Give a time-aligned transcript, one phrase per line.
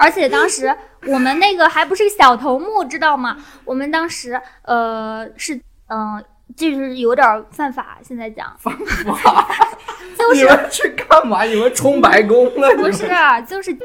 [0.00, 0.74] 而且当时
[1.06, 3.36] 我们那个还不是个小头目，知道吗？
[3.66, 5.54] 我们当时呃是
[5.88, 6.24] 嗯、呃
[6.56, 9.46] 就是有点儿犯法，现在讲哇，
[10.18, 11.44] 就是你们去干嘛？
[11.44, 12.74] 你们冲白宫了？
[12.76, 13.08] 不是
[13.46, 13.76] 就是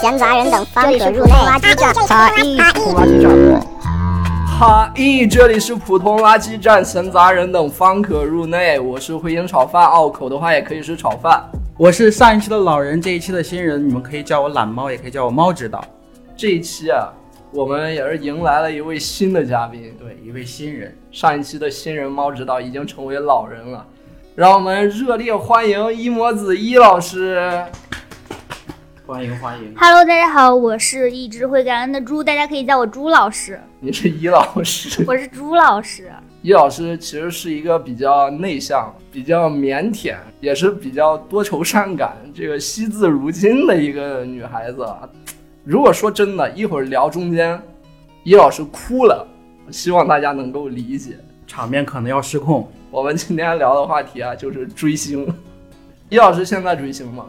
[0.00, 1.32] 闲杂人等方可入内。
[1.32, 2.72] 垃圾站，哈一垃
[3.04, 3.60] 圾站。
[4.46, 8.78] 哈咦，这里是普通垃圾站，闲杂人等方可入内。
[8.78, 11.42] 我是回营炒饭，拗口的话也可以是炒饭。
[11.76, 15.84] 我是上一期的老人，这一期的新人，你们可以叫我懒猫，也可以叫我猫指导。
[16.36, 17.08] 这一期啊，
[17.50, 19.92] 我们也是迎来了一位新的嘉宾。
[19.98, 23.84] 对，一位新人，上一期的新人猫指导已经成为老人了，
[24.36, 27.64] 让我们热烈欢迎一模子一老师。
[29.08, 29.74] 欢迎欢迎。
[29.74, 36.12] Hello，大家好，我是一只会感恩的猪，大家可以叫我猪老师，你是伊老师， 我是猪老师。
[36.42, 45.08] 伊老师其实是一个比较内向、比较腼腆，也是比较多愁善感、这个惜字如金的一个女孩子啊。
[45.64, 47.58] 如果说真的，一会儿聊中间，
[48.24, 49.26] 伊老师哭了，
[49.70, 51.16] 希望大家能够理解。
[51.46, 52.70] 场面可能要失控。
[52.90, 55.26] 我们今天聊的话题啊，就是追星。
[56.10, 57.24] 伊老师现在追星吗？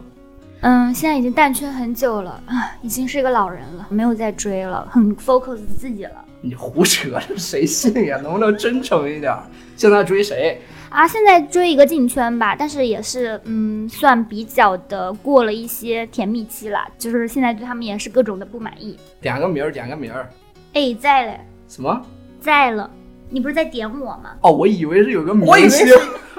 [0.61, 8.17] 嗯，现在已经淡圈很久了啊，已经是一个老人了，没有再追了，很 focus 自己了你胡扯，谁信呀？
[8.21, 9.33] 能不能真诚一点？
[9.77, 10.61] 现在追谁？
[10.89, 11.07] 啊。
[11.07, 18.97] 现在追一个进圈吧，但是也是嗯，算比较的过了一些甜蜜期了，就是现在对他们也是各种的不满意。
[19.21, 20.29] 点个名儿，点个名儿。
[20.73, 22.01] 哎，在嘞，什么？
[22.39, 22.89] 在了，
[23.29, 24.31] 你不是在点我吗？
[24.41, 25.93] 哦，我以为是有个明我以为星是，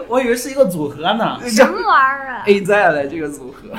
[0.08, 1.38] 我以为是一个组合呢。
[1.48, 3.70] 什么玩意儿啊？A 在了这个组合。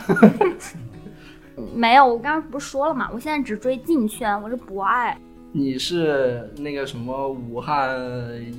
[1.76, 5.18] 没有，我刚刚不是说了嘛，我现在只追进圈，我是博爱。
[5.52, 8.00] 你是那个什么武汉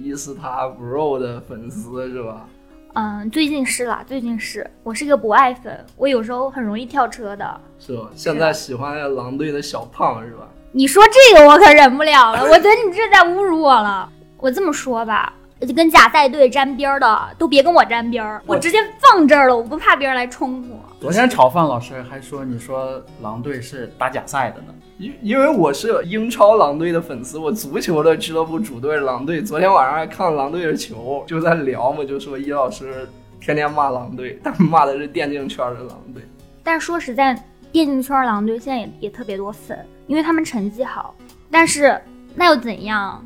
[0.04, 2.46] 伊斯塔 bro 的粉丝是吧？
[2.92, 7.60] 嗯，最近是啦，最近是我是一个博爱粉，我有时候很容易跳车的。
[7.78, 8.10] 是吧？
[8.14, 10.46] 现在喜欢狼队的小胖是吧？
[10.72, 14.08] 你说这个我可忍不了了，我觉得你这在侮辱我了。
[14.42, 20.80] 我这么说吧，就跟假赛队沾边儿的都别跟我沾边儿，我直接放这儿了，我不怕别人来冲我。
[21.00, 24.74] 昨天炒饭老师还说你说狼队是打假赛的呢。
[24.98, 29.40] 因因为我是英超狼队的粉丝，我足球的俱乐部主队是狼队。
[29.40, 33.08] 昨天晚上还看了狼队的球，就在聊嘛，就说伊老师
[33.40, 36.20] 天天骂狼队，但骂的是电竞圈的狼队。
[36.64, 37.32] 但是说实在，
[37.70, 39.78] 电竞圈狼队现在也也特别多粉，
[40.08, 41.14] 因为他们成绩好。
[41.48, 42.00] 但是
[42.34, 43.24] 那又怎样？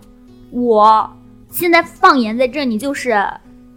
[0.50, 1.10] 我
[1.50, 3.10] 现在放言在这你就是，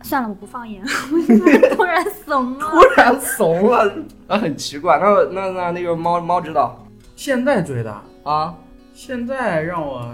[0.03, 2.59] 算了，我不放言，我现在突然怂了。
[2.59, 3.93] 突然怂了，
[4.27, 4.99] 啊，很奇怪。
[4.99, 6.85] 那那那那个猫猫指导
[7.15, 8.55] 现在追的，啊，
[8.93, 10.05] 现在让我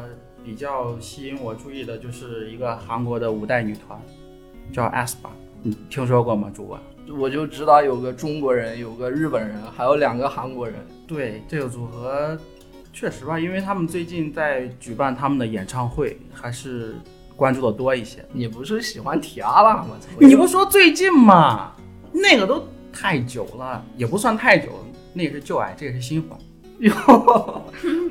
[0.43, 3.99] 比较吸引我注意的就是一个韩国的五代女团，
[4.71, 5.29] 叫 aespa，
[5.61, 6.79] 你听说过吗，主播？
[7.19, 10.75] 我就知道有个中国人，有个日本人，还有两个韩国人。
[11.07, 12.35] 对这个组合，
[12.95, 16.95] 确实吧，因为他们最近在举办他们的演唱会，还是
[17.35, 18.23] 关注的多一些。
[18.31, 19.87] 你不是喜欢提阿拉吗？
[20.17, 21.73] 你不说最近吗？
[22.13, 24.69] 那个都太久了，也不算太久，
[25.11, 26.39] 那个是旧爱，这个是新欢，
[26.79, 27.61] 哟，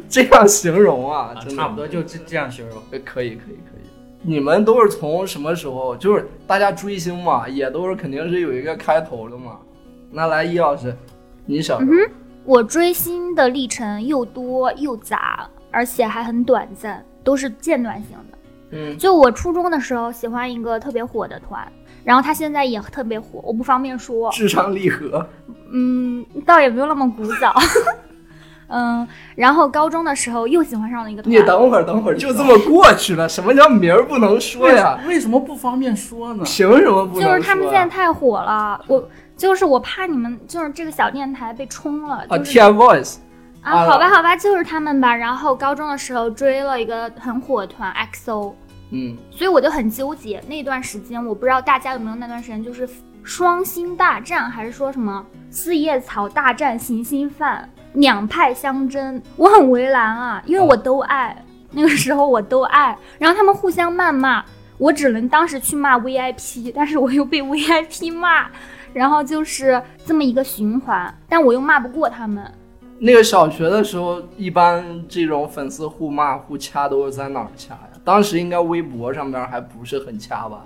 [0.06, 2.76] 这样形容啊，真的差不多就这这样形容。
[2.90, 3.88] 呃可以可以可以。
[4.20, 5.96] 你们都是从什么时候？
[5.96, 9.60] 就是大家追星嘛，也都是肯定是有一个开头的嘛。
[10.10, 10.94] 那来，易老师，
[11.46, 11.92] 你小时候、
[12.44, 18.38] 我追星的历程又多又杂，而且还很短暂，都是间断性的。
[18.70, 21.66] 嗯，就我初中的时候喜欢一个特别火的团，
[22.04, 24.30] 然后他现在也特别火，我不方便说。
[24.30, 25.26] 智商励合，
[25.72, 27.54] 嗯，倒也没有那么古早。
[28.66, 29.06] 嗯，
[29.36, 33.28] 然后高中的时候又喜欢上了一个团你，等会儿等会儿，就这么过去了。
[33.28, 34.98] 什么叫名儿不能说呀？
[35.06, 36.42] 为什么不方便说呢？
[36.44, 37.36] 凭什么不能说、啊？
[37.36, 43.16] 就是他们现在太火了，我就是我怕你们就是这个小电台被冲了，啊就是、，TFBOYS
[43.62, 45.14] 啊，啊好吧好吧，就是他们吧。
[45.14, 48.52] 然后高中的时候追了一个很火的团 XO，
[48.90, 50.42] 嗯，所以我就很纠结。
[50.46, 52.88] 那段时间我不知道大家有没有那段时间，就是
[53.22, 64.44] 双星大战，还是说什么四叶草大战行星饭，两派相争，我很为难啊，因为我都爱，那个时候我都爱，然后他们互相谩骂，
[64.78, 68.46] 我只能当时去骂 VIP，但是我又被 VIP 骂，
[68.94, 72.50] 然后就是这么一个循环，但我又骂不过他们。
[72.98, 77.90] 那个小学的时候，一般这种粉丝互骂互掐都是在哪儿掐呀？
[78.04, 80.64] 当时应该微博上边还不是很掐吧？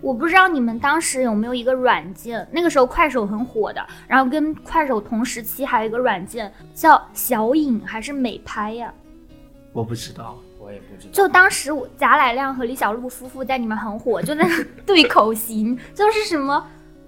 [0.00, 8.94] 我不知道你们当时有没有一个软件，那个时候快手很火的，然后跟快手同时期还有一个软件叫小影还是美拍呀？
[9.72, 10.38] 我不知道。
[10.62, 11.12] 我也不知道。
[11.12, 14.46] 就当时我贾乃亮和李小璐夫妇在里面很火，就那
[14.84, 16.64] 对口型，就是什么。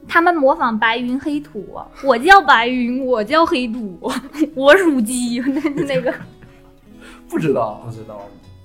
[0.09, 1.65] 他们模仿白云黑土，
[2.05, 3.99] 我叫白云，我叫黑土，
[4.55, 6.13] 我属鸡，那那个。
[7.29, 8.21] 不知道不，知道，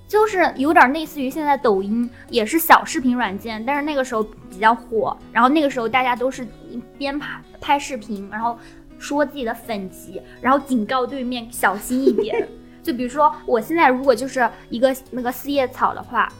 [0.06, 6.46] 就是有点类似于现在抖音也是小视频软件，但是那个时候比较火，然后那个时候大家都是
[6.98, 8.58] 边拍拍视频，然后
[8.98, 12.46] 说自己的粉级，然后警告对面小心一点。
[12.82, 16.30] 就比如说我现在如果就是一个那个四叶草的话，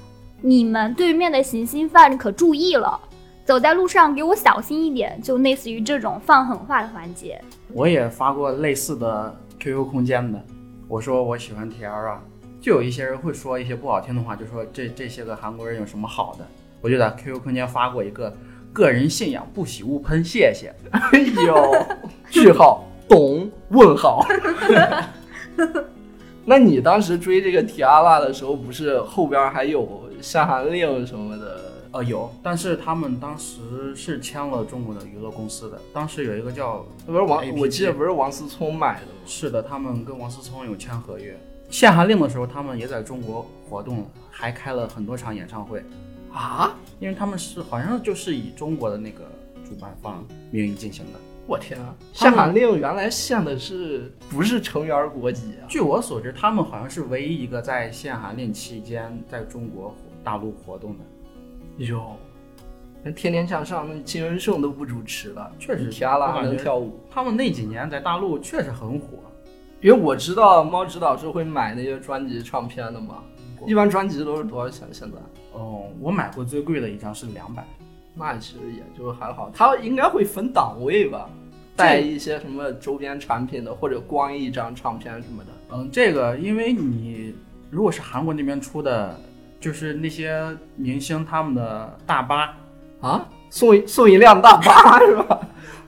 [0.42, 3.00] 你们对面的行星犯可注意了，
[3.48, 7.40] 走在路上给我小心一点，就类似于这种放狠话的环节。
[7.72, 10.38] 我也发过类似的 QQ 空间的，
[10.86, 12.20] 我说我喜欢啊，
[12.60, 16.46] 就有一些人会说一些不好听的话，就说这这些个韩国人有什么好的？
[16.82, 18.30] 我就在 QQ 空间发过一个
[18.70, 20.70] 个人信仰不喜勿喷，谢谢。
[20.92, 21.86] 哎呦，
[22.28, 23.50] 句号，懂？
[23.70, 24.26] 问号。
[26.44, 31.67] 那你当时追这个提阿拉的时候，不是后边还有下韩令什么的？
[31.98, 39.12] 呃，有，但是他们当时是签了中国的娱乐公司的，当时有一个叫不是王我记得不是王思聪买的吗？
[39.26, 41.36] 是的，他们跟王思聪有签合约。
[41.70, 45.82] 限韩令的时候，他们也在中国活动，还开了很多场演唱会，
[46.32, 46.72] 啊！
[47.00, 49.24] 因为他们是好像就是以中国的那个
[49.68, 51.18] 主办方名义进行的。
[51.48, 51.92] 我天啊！
[52.12, 55.66] 限韩令原来限的是不是成员国籍啊？
[55.66, 59.92] 据我所知，他们好像是唯一一个在限韩令期间在中国
[60.22, 61.00] 大陆活动的。
[61.78, 62.16] 哟，
[63.02, 67.00] 那天天向上，那金文胜都不主持了，确实提阿拉还我感觉能跳舞。
[67.10, 69.18] 他们那几年在大陆确实很火。
[69.80, 73.22] 因为我知道猫指导是会买那些专辑唱片的嘛，
[73.64, 74.88] 一般专辑都是多少钱？
[74.90, 75.16] 现在？
[75.52, 77.64] 哦，我买过最贵的一张是两百。
[78.12, 81.30] 那其实也就还好，他应该会分档位吧，
[81.76, 85.50] 带一些什么周边产品的，或者光一张唱片什么的。
[85.70, 87.32] 嗯，这个因为你
[87.70, 89.16] 如果是韩国那边出的，
[89.60, 92.54] 就是那些明星他们的大巴，
[93.00, 95.40] 啊，送一送一辆大巴 是吧？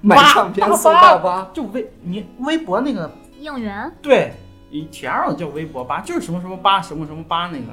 [0.02, 4.32] 买唱片送大巴，就微你微博那个应援，对，
[4.70, 7.66] 你前儿叫微博吧，就是什么什么吧，什么什么吧那个，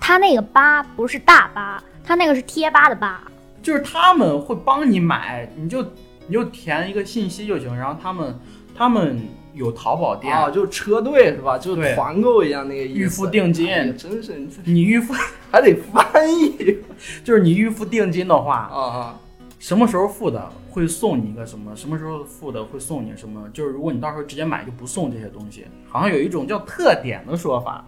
[0.00, 3.24] 他那个吧不是大巴，他那个是贴吧的吧。
[3.62, 5.82] 就是他们会帮你买，你就
[6.26, 8.38] 你就填一个信息就行，然后他们
[8.76, 9.18] 他们
[9.54, 11.56] 有淘宝店，啊，就车队是吧？
[11.56, 12.98] 就对团购一样那个意思。
[13.00, 14.34] 预付定金哎真是
[14.64, 15.14] 你预付
[15.50, 16.78] 还得翻译
[17.24, 19.20] 就是你预付定金的话，啊啊！
[19.58, 27.84] 什么时候付的会送你一个什么，什么时候付的会送你什么，就是如果你到时候直接买就不送这些东西，好像有一种叫特点的说法。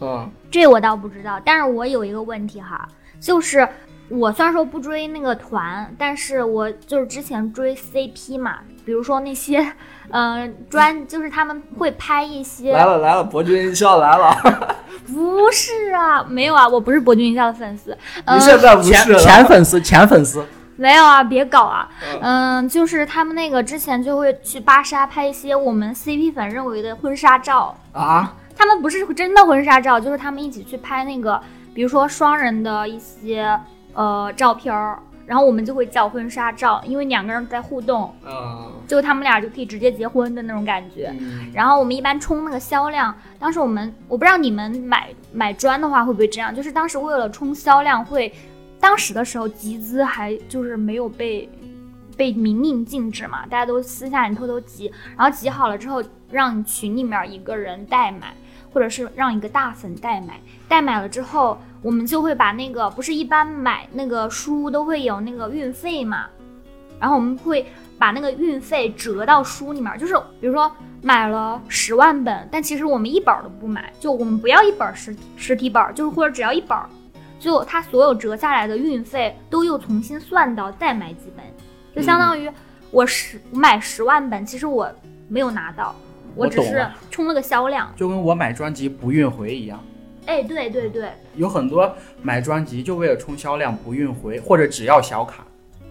[0.00, 2.86] 嗯，这我倒不知道，但是我有一个问题哈，
[3.20, 3.66] 就是
[4.10, 9.72] 我虽然说不追那个团，但是我就是之前追 CP 嘛，比如说那些，
[10.10, 14.36] 呃，专就是他们会拍一些，来了来了，博君一笑来了。
[15.06, 19.18] 不是啊，没有啊，我不是博君一笑的粉丝，嗯、你现在不前是了？
[19.18, 20.42] 前粉丝，前粉丝，
[20.76, 21.88] 没有啊，别搞啊，
[22.22, 31.38] 嗯嗯、就是他们那个之前就会去芭莎拍一些我们 CP 粉认为的婚纱照，啊，他们不是真的婚纱照，就是他们一起去拍那个，
[31.74, 33.60] 比如说双人的一些
[33.94, 41.10] 呃照片儿，然后我们就会叫婚纱照，因为两个人在互动，嗯就他们俩就可以直接结婚的那种感觉。
[41.18, 48.32] 嗯然后我们一般冲那个销量，当时我们我不知道你们买买砖的话会不会这样，就是当时为了冲销量会，
[48.78, 51.48] 当时的时候集资还就是没有被
[52.16, 58.34] 被明令禁止嘛，大家都私下里偷偷集，然后集好了之后让群里面一个人代买，
[58.74, 66.26] 或者是让一个大粉代买，代买了之后我们就会把那个不是一般买那个书都会有那个运费嘛，
[66.98, 67.64] 然后我们会
[67.96, 76.88] 把那个运费折到书里面，就是比如说买了十万本，但其实我们一本儿都不买，就我们不要一本儿实实体本儿，就是或者只要一本儿，
[77.38, 81.44] 就它所有折下来的运费都又重新算到再买几本，
[81.94, 82.50] 就相当于
[82.90, 84.90] 我十我买十万本，其实我
[85.28, 85.94] 没有拿到，
[86.34, 87.92] 我只是冲了个销量。
[87.96, 89.82] 就跟我买专辑不运回一样。
[90.26, 95.44] 哎，对对对，有很多买专辑就为了冲销量不运回，或者只要小卡，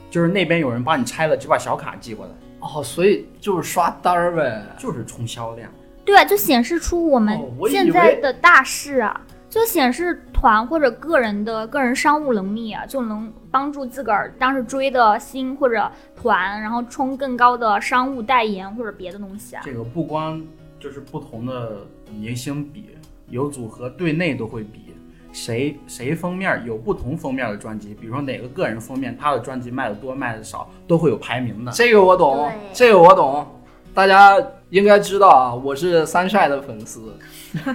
[0.10, 4.64] 就是那边有人帮你拆了，只把小卡寄过来，哦，所以就是刷单儿呗。
[4.78, 5.72] 就是冲销量。
[6.04, 9.22] 对啊，就显示出我们现在的大势啊，
[9.54, 19.62] 就显示团或者个人的个人商务能力啊，就能帮助自个儿当时追的星或者团，然后冲更高的商务代言或者别的东西啊。
[19.64, 20.44] 这个不光
[20.80, 21.86] 就是不同的
[22.20, 22.98] 明星比，
[23.30, 24.96] 有组合对内都会比，
[25.32, 31.72] 谁谁封面有不同封面的专辑，比如说哪个个人封面，他的专辑卖的多卖的少，都会有排名的。
[31.72, 33.46] 这个我懂，这个我懂。
[33.94, 34.36] 大家
[34.72, 37.14] 应该知道啊，我是三晒的粉丝，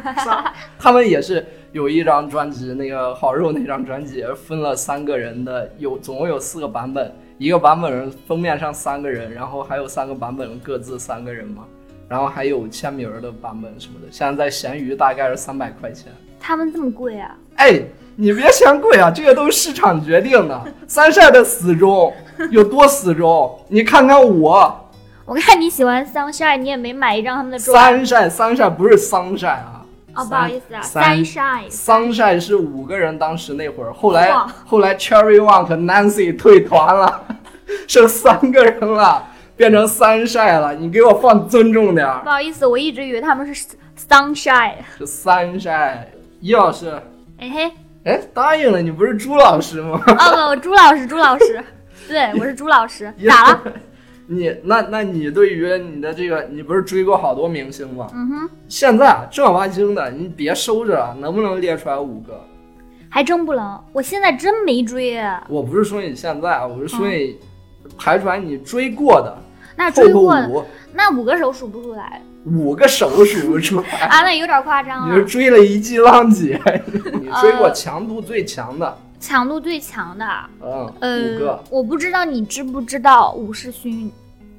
[0.76, 11.64] 他们也是有一张专辑，那个好肉那张专辑分了三个人的，有总共有四个版本，一个版本封面上三个人，然后还有三个版本各自三个人嘛，
[12.08, 16.12] 然后还有签名的版本什么的，现在在闲鱼大概是三百块钱。
[16.40, 17.37] 他们这么贵啊？
[17.56, 17.80] 哎，
[18.16, 20.64] 你别嫌贵啊，这个都是市场决定的。
[20.88, 22.12] 三晒的死忠
[22.50, 23.56] 有多死忠？
[23.68, 24.88] 你看看我，
[25.28, 27.76] 我看你喜欢 Sunshine，你也没买一张他们的专。
[27.76, 31.70] 三晒三晒不是 Sunshine 啊，哦，不好意思啊三，Sunshine。
[31.70, 34.32] Sunshine 是五个人，当时那会儿，后来
[34.64, 37.26] 后来 Cherry One 和 Nancy 退团了，
[37.87, 39.23] 剩三个人了，
[39.54, 40.75] 变成 Sunshine 了。
[40.75, 43.66] 你给我放尊重点儿不，好意思，我一直以为他们是
[44.08, 44.76] Sunshine。
[44.97, 46.06] 是 Sunshine，。
[46.40, 46.90] 易老师，
[47.38, 47.73] 哎嘿，
[48.04, 50.00] 哎，答应了，你不是朱老师吗？
[50.06, 51.62] 哦不，朱老师，朱老师，
[52.08, 53.61] 对我是朱老师， 咋了？？
[54.30, 58.08] 你那那你对于你的这个，你不是追过好多明星吗？
[58.14, 62.38] 嗯哼，现在啊正儿八经的，你别收着了，能不能列出来五个？
[63.08, 65.18] 还真不能，我现在真没追。
[65.49, 67.38] 我不是说你现在，我是说你
[67.97, 69.35] 排出来你追过的，
[69.76, 73.88] 那追过的五那五个手数不出来五个手数不出来。
[74.00, 75.25] 啊，那有点夸张你是。
[75.25, 76.61] 追了一季浪姐，
[77.18, 80.25] 你追过呃强度最强的，强度最强的，
[80.60, 84.10] 嗯，五呃个，我不知道你知不知道武士勋？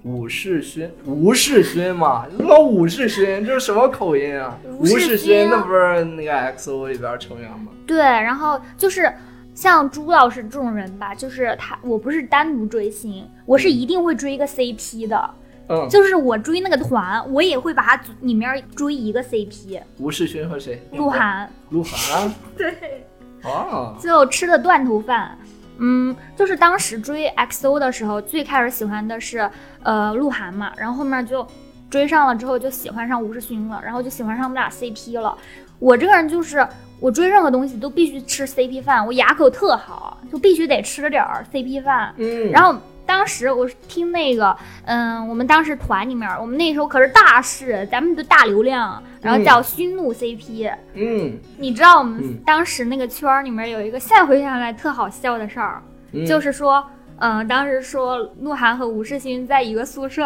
[0.04, 4.58] 武士勋，吴世勋嘛，你说武士勋这是什么口音啊？
[4.66, 7.68] 吴吴世世勋那不是那个 XO 里边成员吗？
[7.86, 9.12] 对，然后就是
[9.54, 15.30] 像朱老师这种人吧，就是他，我不是单独追星，我是一定会追一个 CP 的。
[15.68, 19.80] 嗯，就是我追那个团，我也会把他组里面追一个 CP。
[20.00, 20.82] 吴世勋和谁？
[20.94, 22.34] 鹿晗，鹿晗。
[22.58, 23.06] 对，
[23.44, 25.38] 哦，就吃的断头饭。
[25.82, 29.50] 嗯，就是当时追 XO 的时候，最开始喜欢的是
[29.84, 31.46] 呃鹿晗嘛，然后后面就
[31.90, 35.38] 追上了之后就喜欢上吴世勋了，然后就喜欢上我们俩 CP 了。
[35.80, 36.68] 我这个人就是
[37.00, 42.14] 我追任何东西都必须吃 CP 饭，我牙口特好，就必须得吃点儿 CP 饭。
[42.18, 42.76] 嗯，然后
[43.10, 50.72] 当时我是听那个，嗯，我们当时团里面，我们那时候可是大事，咱们的大流量，然后叫熏怒 CP。
[50.94, 56.86] 嗯，你知道我们嗯当时那个圈儿里面有一个现在回想起来特好笑的事儿，嗯就是说，
[57.18, 60.24] 嗯、当时说鹿晗和吴世勋在一个宿舍，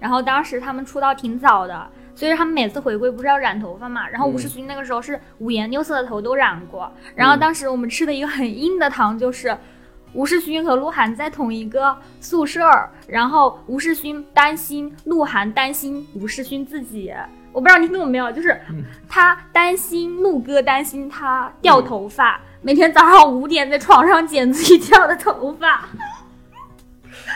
[0.00, 1.86] 然后当时他们出道挺早的。
[2.14, 4.08] 所以他们每次回归不是要染头发嘛？
[4.08, 6.90] 然后吴世勋那个时候是五颜六色的头都染过。
[7.14, 9.54] 然后当时我们吃的一个很硬的糖就是，
[10.14, 12.60] 吴世勋和鹿晗在同一个宿舍，
[13.06, 17.12] 然后吴世勋担心鹿晗担心吴世勋自己。
[17.52, 18.60] 我不知道你听懂没有，就是
[19.08, 25.88] 他担心鹿哥担心他掉头发，每天早上五点在床上剪自己掉的头发。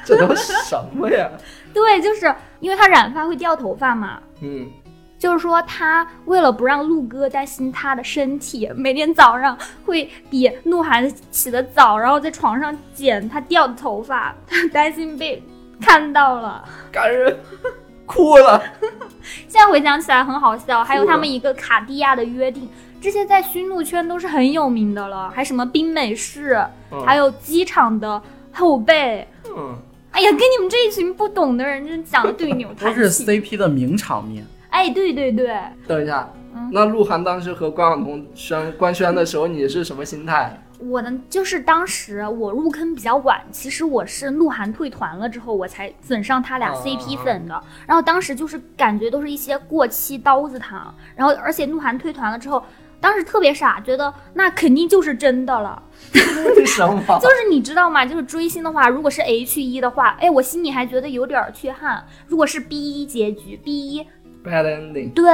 [0.04, 1.30] 这都什么呀？
[1.72, 4.18] 对，就是因为他染发会掉头发嘛。
[4.40, 4.70] 嗯，
[5.18, 15.42] 就是说，他为了不让鹿哥担心他的身体，每天早上会比鹿晗起得早，然后在床上剪他掉的头发，他担心被
[15.80, 16.62] 看到了。
[16.92, 17.34] 感人，
[18.04, 18.62] 哭了。
[19.48, 22.68] 现在回想起来很好笑，还有他们一个卡地亚的约定，
[23.00, 28.20] 这些在驯鹿圈都是很有名的了，还什么冰美式，嗯还有机场的
[28.52, 29.26] 后背。
[29.56, 29.74] 嗯，
[30.10, 33.26] 哎呀，跟你们这一群不懂的人真讲的对牛 都是弹琴。
[33.26, 34.46] CP 的名场面。
[34.76, 40.54] 哎，对对对，等一下嗯，那鹿晗当时和关晓彤宣官宣的时候，你是什么心态？
[40.78, 47.58] 我呢，就是当时我入坑比较晚，其实我是鹿晗退团了之后，我才粉上他俩哦 CP 粉的。
[47.86, 52.62] 然后当时就是感觉都是一些过期刀子糖，然后而且鹿晗退团了之后，
[53.00, 55.82] 当时特别傻，觉得那肯定就是真的了。
[56.54, 57.18] 为什么？
[57.22, 58.04] 就是你知道吗？
[58.04, 62.04] 就是追星的话，如果是 H 一的话，哎，我心里还觉得有点儿缺憾。
[62.26, 64.06] 如果是 B 一结局，B 一
[64.46, 65.12] Bad ending。
[65.12, 65.26] 对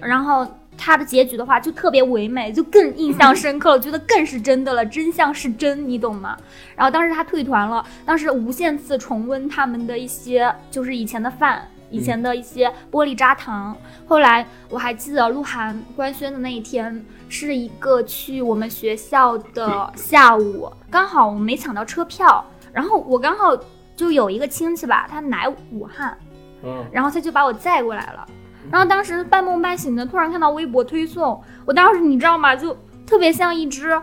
[0.00, 6.36] 然后它的结局的话就特别唯美，就更印象深刻了，觉得更是真的了，真相是真，你懂吗？
[6.76, 11.66] 然后当时他退团了，当时无限次重温他们的一些就是以前的饭。
[11.92, 13.76] 以前的一些玻璃渣糖，
[14.06, 23.58] 后来我还记得鹿晗官宣的那一天是一个去我们学校的下午，刚好我没抢到车票，然后我刚好
[23.96, 26.16] 就有一个亲戚吧，他来武汉，
[26.62, 28.24] 嗯，然后他就把我载过来了。
[28.70, 32.56] 然后当时半梦半醒的，突然看到微博推送，我当时你知道吗？
[32.56, 32.76] 就
[33.06, 34.00] 特别像一只，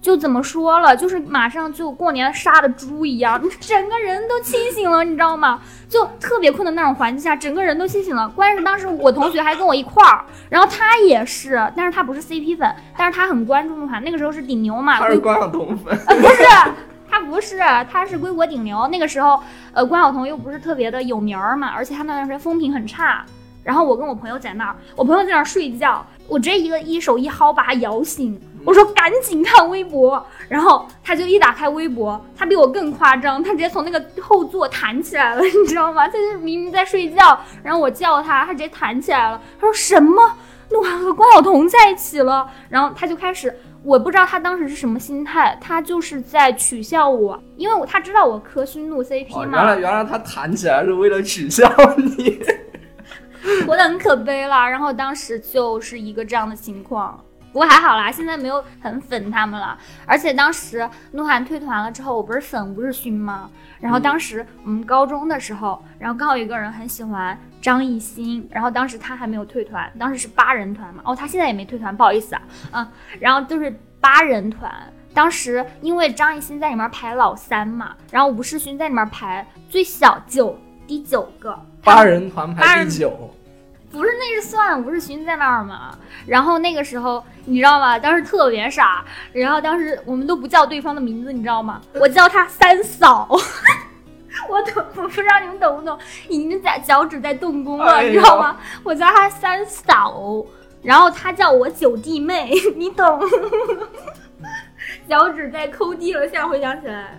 [0.00, 5.60] 就怎么说了，就是马上就过年杀的猪一样，整个人都清醒了，你知道吗？
[5.88, 8.28] 就特别困的那种环境下，整个人都清醒了。
[8.30, 15.98] 关键是当时我同学还跟我一块儿，然后他也是，但是他不是 CP 粉，但是他很关注鹿晗，那个时候是顶流嘛，他是关晓彤粉。
[16.06, 16.44] 呃，不是，
[17.08, 17.58] 他他不是，
[17.90, 18.88] 他是归国顶流。
[18.88, 19.40] 那个时候，
[19.72, 23.24] 呃，关晓彤又不是特别的有名儿嘛，而且他那段时间风评很差。
[23.62, 30.24] 然后我跟我朋友在那儿，我朋友在那儿睡觉，我直接一个一手一薅把他摇醒，我说赶紧看微博。
[30.48, 36.08] 然后他就一打开微博，他比我更夸张，他直接从那个后座弹起来了，你知道吗？
[36.08, 39.40] 他就是明明在睡觉，然后我叫他，他直接弹起来了。
[39.60, 40.34] 他说什么？
[40.70, 42.48] 鹿晗和关晓彤在一起了？
[42.68, 43.54] 然后他就开始。
[43.82, 49.56] 我不知道他当时是什么心态，他就是在取笑我，因为我他知道我磕熏怒 CP 哦，嘛。
[49.56, 52.38] 原来原来他弹起来是为了取笑你。
[53.66, 54.68] 活得很可悲了。
[54.68, 59.78] 然后当时就是一个这样的情况，不过还好啦，现在没有很粉他们了。
[60.06, 63.50] 而且当时鹿晗退团了之后，我不是粉吴世勋吗？
[63.80, 71.02] 然后当时我们高中的时候，然后刚好有一个人很喜欢张艺兴，然后当时他还没有退团，当时是八人团嘛。
[71.06, 72.42] 哦，他现在也没退团，不好意思啊，
[72.72, 72.86] 嗯，
[73.18, 74.70] 然后就是八人团。
[75.12, 80.56] 当时因为张艺兴在里面排老三嘛，然后吴世勋在里面排最小九
[80.86, 83.34] 第九个，八人团排第九，
[83.90, 85.96] 不是，那是算吴世勋在那儿嘛。
[86.26, 87.98] 然后那个时候，你知道吗？
[87.98, 89.04] 当时特别傻。
[89.32, 91.80] 然后当时我们都不叫对方的名字，你知道吗？
[91.94, 93.28] 我叫他三嫂。
[94.48, 95.98] 我懂，我不知道你们懂不懂？
[96.28, 98.56] 已经在脚趾在动工了，哎你知道吗？
[98.84, 100.44] 我叫他三嫂，
[100.82, 103.20] 然后他叫我九弟妹，你懂？
[105.08, 107.18] 脚趾在抠地了，现在回想起来。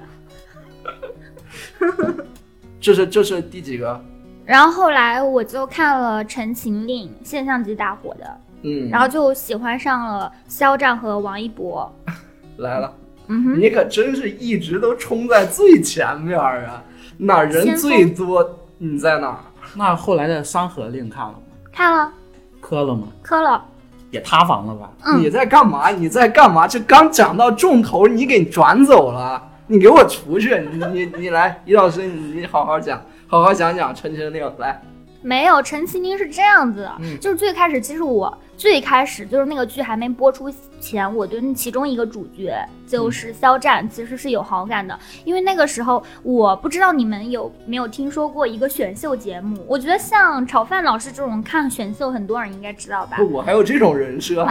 [2.80, 4.04] 这是这是第几个？
[4.52, 8.38] 然后后来我就看了《陈情令》，现象级大火的。
[8.64, 11.90] 嗯，然后就喜欢上了肖战和王一博。
[12.58, 12.94] 来了，
[13.28, 16.84] 嗯哼，你可真是一直都冲在最前面儿啊！
[17.18, 18.46] 哪儿人最多，
[18.78, 19.40] 你在哪儿？
[19.74, 21.40] 那后来的《山河令》看了吗？
[21.72, 22.12] 看了，
[22.60, 23.08] 磕了吗？
[23.22, 23.64] 磕了。
[24.10, 24.92] 也塌房了吧？
[25.06, 25.90] 嗯你在干嘛？
[25.92, 26.68] 你在干嘛？
[26.68, 30.60] 这刚讲到重头，你给转走了，你给我出去！
[30.74, 34.82] 你你你来，李老师，你你好好讲，好好讲讲《陈情令》来。
[35.22, 37.18] 没有，《陈情令》是这样子的，嗯。
[37.18, 42.54] 就是最开始，其实我最开始就是那个剧还没播出前，我对其中一个主角
[42.86, 54.46] 就是肖战，其实是有好感的，因为那个时候我不知道你们有没有听说过一个选秀节目，我觉得像炒饭老师这种看选秀，很多人应该知道吧，我还有这种人设，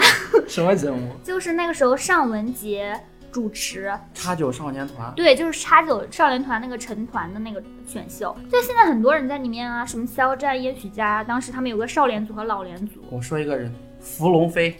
[0.48, 1.10] 什么节目？
[1.22, 2.98] 就是那个时候尚雯婕
[3.32, 13.00] 主持，叉九少年团，对，就是叉九少年团那个成团的那个选秀，就现在很多人在里面啊，什么肖战、燕许佳，当时他们有个少年组和老年组。
[13.10, 14.76] 我说一个人，伏龙飞，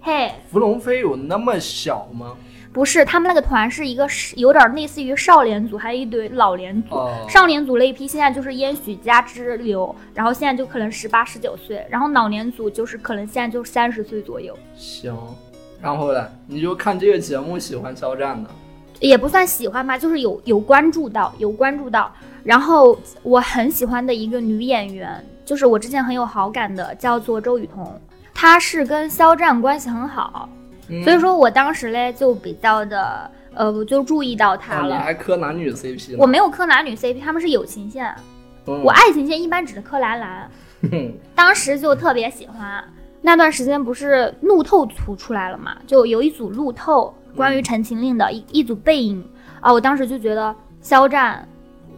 [0.00, 2.36] 嘿，伏龙飞有那么小吗？
[2.72, 6.94] 不是，他们那个团是一个是有点类似于少年组，还有一堆老年组。
[6.94, 15.12] 哦，少年组那一批现在就是燕许佳之流，然后现在就可能十八、十九岁，然后老年组就是可能现在就三十岁左右，行。
[15.80, 18.50] 然后呢，你就看这个节目喜欢肖战的，
[19.00, 22.12] 也不算喜欢吧，就是有有关注到，有关注到。
[22.42, 28.00] 然后我很喜欢的一个女演员，就是我之前很有好感的，叫做周雨彤，
[28.34, 30.48] 她是跟肖战关系很好，
[30.88, 34.92] 嗯所以说我当时嘞就比较的呃，我就注意到她哦你。
[34.92, 36.16] 还磕男女 CP？
[36.18, 38.14] 我没有磕男女 CP，他们是友情线，
[38.66, 40.50] 嗯我爱情线一般只是磕蓝蓝。
[41.34, 42.82] 当时就特别喜欢，
[43.22, 49.24] 那段时间不是路透图出来了嘛，就有一组路透关于《陈情令》的一一组背影。
[49.60, 51.46] 啊，我当时就觉得肖战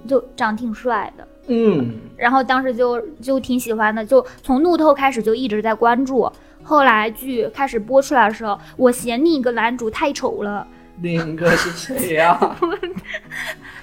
[0.08, 6.28] 就长挺帅的，嗯，然后当时就就挺喜欢的，就从路透开始就一直在关注。
[6.64, 10.66] 后来剧开始播出来的时候，我嫌另一个男主太丑了，
[11.00, 12.36] 另一个是谁呀？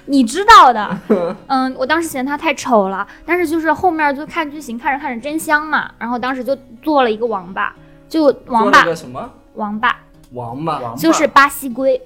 [0.10, 0.98] 你知道的，
[1.48, 7.74] 嗯，我当时嫌他太丑了，但是就是后面就看剧情，看着看着真香嘛，然后当时就做了一个王八，
[8.10, 9.32] 就王八什么？
[9.54, 9.96] 王八
[10.34, 10.80] 王八？
[10.80, 12.02] 王八就是巴西龟，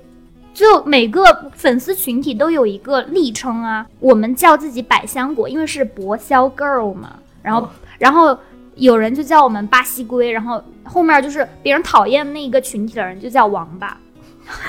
[0.53, 7.69] 就每个粉丝群体都有一个昵称啊，我们叫自己百香果，因为是博肖 girl 嘛，然后、哦。
[7.99, 8.37] 然后
[8.75, 13.95] 有人就叫我们巴西龟，然后后面就是别人讨厌那个群体的人就叫王八，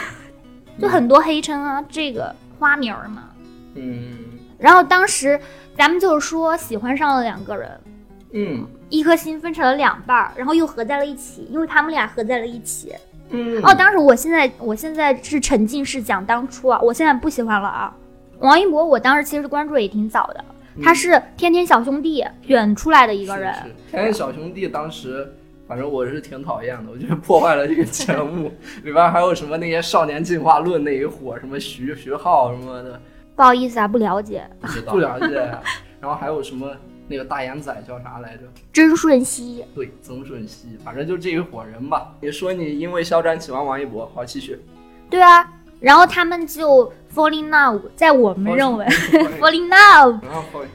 [0.78, 3.24] 就很多黑称啊，这个花名儿嘛。
[3.74, 4.08] 嗯
[4.58, 5.38] 然后当时
[5.76, 7.80] 咱们就是说喜欢上了两个人，
[8.32, 12.92] 嗯一颗心分成了两半儿，然后又合在了一起，因为他们俩合在了一起。
[13.30, 13.60] 嗯。
[13.62, 17.94] 哦，当时我现在我现在是沉浸式讲当初啊，我现在不喜欢了啊。
[18.38, 20.44] 王一博，我当时其实关注也挺早的，
[20.82, 23.52] 他是天天小兄弟选出来的一个人。
[23.54, 25.34] 是是天天小兄弟当时，
[25.66, 28.52] 反正我是挺讨厌的，我觉得破坏了这个节目。
[28.82, 33.00] 里边还有什么那些少年进化论那一伙，什么徐徐浩什么的，
[33.34, 34.48] 不好意思啊，不了解。
[34.60, 35.36] 不知道 不了解。
[36.00, 36.70] 然后还有什么
[37.08, 38.42] 那个大眼仔叫啥来着？
[38.72, 42.14] 曾舜晞，对，曾舜晞，反正就这一伙人吧。
[42.20, 44.60] 你说你因为肖战喜欢王一博，好继续。
[45.08, 45.50] 对啊。
[45.84, 50.18] 然后他们就 falling love，在我们认为 Fall fall in love，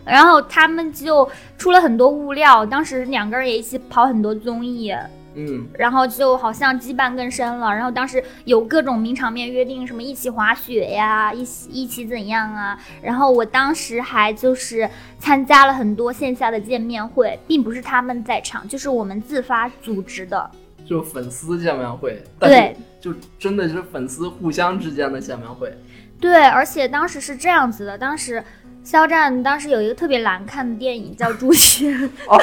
[0.06, 4.94] 然后他们就出了很多物料，当时两个人也一起跑很多综艺，
[5.34, 7.74] 嗯，然后就好像羁绊更深了。
[7.74, 12.78] 然后当时有各种名场面约定，什么一起滑雪呀，一起一起怎样啊。
[13.02, 20.52] 然后我当时还就是参加了很多线下的见面会，并不是他们在场，就是我们自发组织的。
[20.86, 25.74] 就粉丝见面会，对就真的是粉丝互相之间的见面会。
[26.20, 28.44] 对，而且当时是这样子的，当时
[28.84, 31.94] 肖战当时有一个特别难看的电影叫《诛仙》，
[32.28, 32.38] 哦，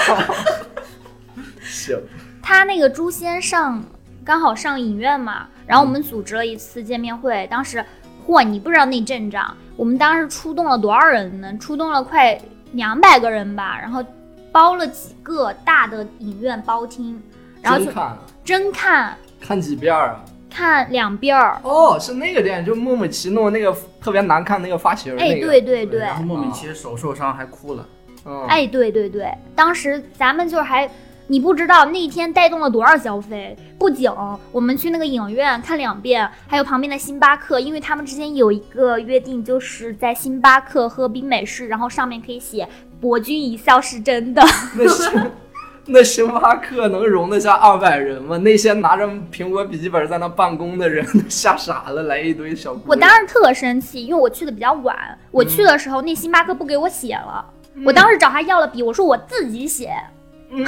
[1.63, 1.99] 行，
[2.43, 3.85] 他那个《诛仙》上
[4.25, 7.85] 刚好上影院嘛，然后我们组织了一次见面会，当时
[8.27, 11.55] 嚯，你不知道那阵仗，我们当时出动了多少人呢？
[11.59, 12.41] 出动了快
[12.73, 14.03] 两百个人吧，然后
[14.51, 17.23] 包了几个大的影院包厅，
[17.61, 20.25] 然后就真看啊真看看几遍啊？
[20.57, 25.47] 看两遍儿，哦，是那个电影，就莫姆奇诺那个特别难看那个发型儿哎，那个。
[25.47, 27.87] 对对对，然后莫名其妙手受伤还哭了。
[28.25, 30.89] 嗯，哎，对对对，当时咱们就是还，
[31.27, 33.55] 你不知道那天带动了多少消费。
[33.79, 34.11] 不仅
[34.51, 42.67] 我们去那个影院看两遍，还有旁边的星巴克，因为他们之间有一个约定，就是在星巴克喝冰美式，然后上面可以写
[42.99, 44.43] “博君一笑是真的
[45.89, 48.37] 那星巴克能容得下二百人吗？
[48.39, 52.79] 那些拿着苹果笔记本在那办公的人吓傻了，来一堆小姑”。
[52.85, 52.89] 娘。
[52.89, 54.97] 我当时特生气，因为我去的比较晚，
[55.31, 57.45] 我去的时候那星巴克不给我写了，
[57.85, 59.95] 我当时找他要了笔，我说我自己写。
[60.51, 60.67] 嗯，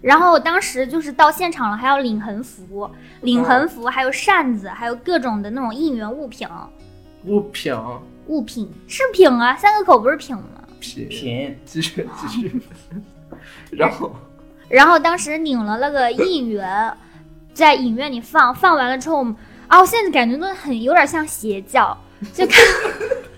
[0.00, 6.48] 然后当时就是到现场了，还要领横幅，领横幅，还有扇子，还有各种的那种应援物品。
[7.24, 7.74] 物品
[8.28, 10.42] 物品是品啊，三个口不是品吗？
[10.80, 12.60] 品品继续继续，
[13.70, 14.14] 然后
[14.68, 16.92] 然后当时领了那个应援，
[17.54, 19.24] 在影院里放，放完了之后，
[19.68, 21.96] 啊，我现在感觉都很有点像邪教，
[22.32, 22.64] 就看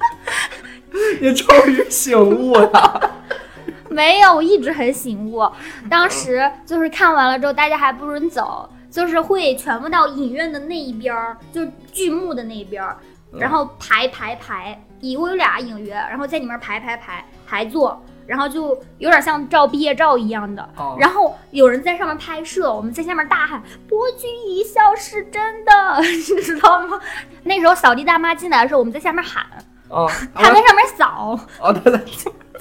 [1.21, 3.15] 你终于醒悟了。
[3.91, 5.43] 没有，我一直很醒悟。
[5.89, 12.97] 当时就是看完了之后，大家还不准走，就是会全部到影院的那一边儿，就是剧目的那一边儿，
[13.33, 20.63] 然后排排排，一共有俩影院，然后在里面排排排排坐，然后就有点像照毕业照一样的。
[20.77, 25.73] 哦然后有人在上面拍摄，我们在下面大喊“博君一笑是真的”，
[26.37, 27.01] 你知道吗？
[27.45, 29.43] 那时候扫地大妈进来的时候，我们在下面喊，
[29.89, 31.41] 啊，她在上面扫。
[31.59, 32.01] 哦，对对，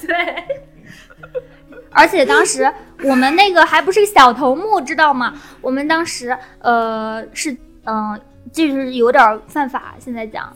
[0.06, 0.44] 对，
[1.90, 2.72] 而且当时
[3.04, 5.34] 我们那个还不是小头目，知道吗？
[5.60, 7.52] 我们当时呃是
[7.84, 8.20] 嗯、呃
[8.66, 10.52] 就是有点犯法，现在讲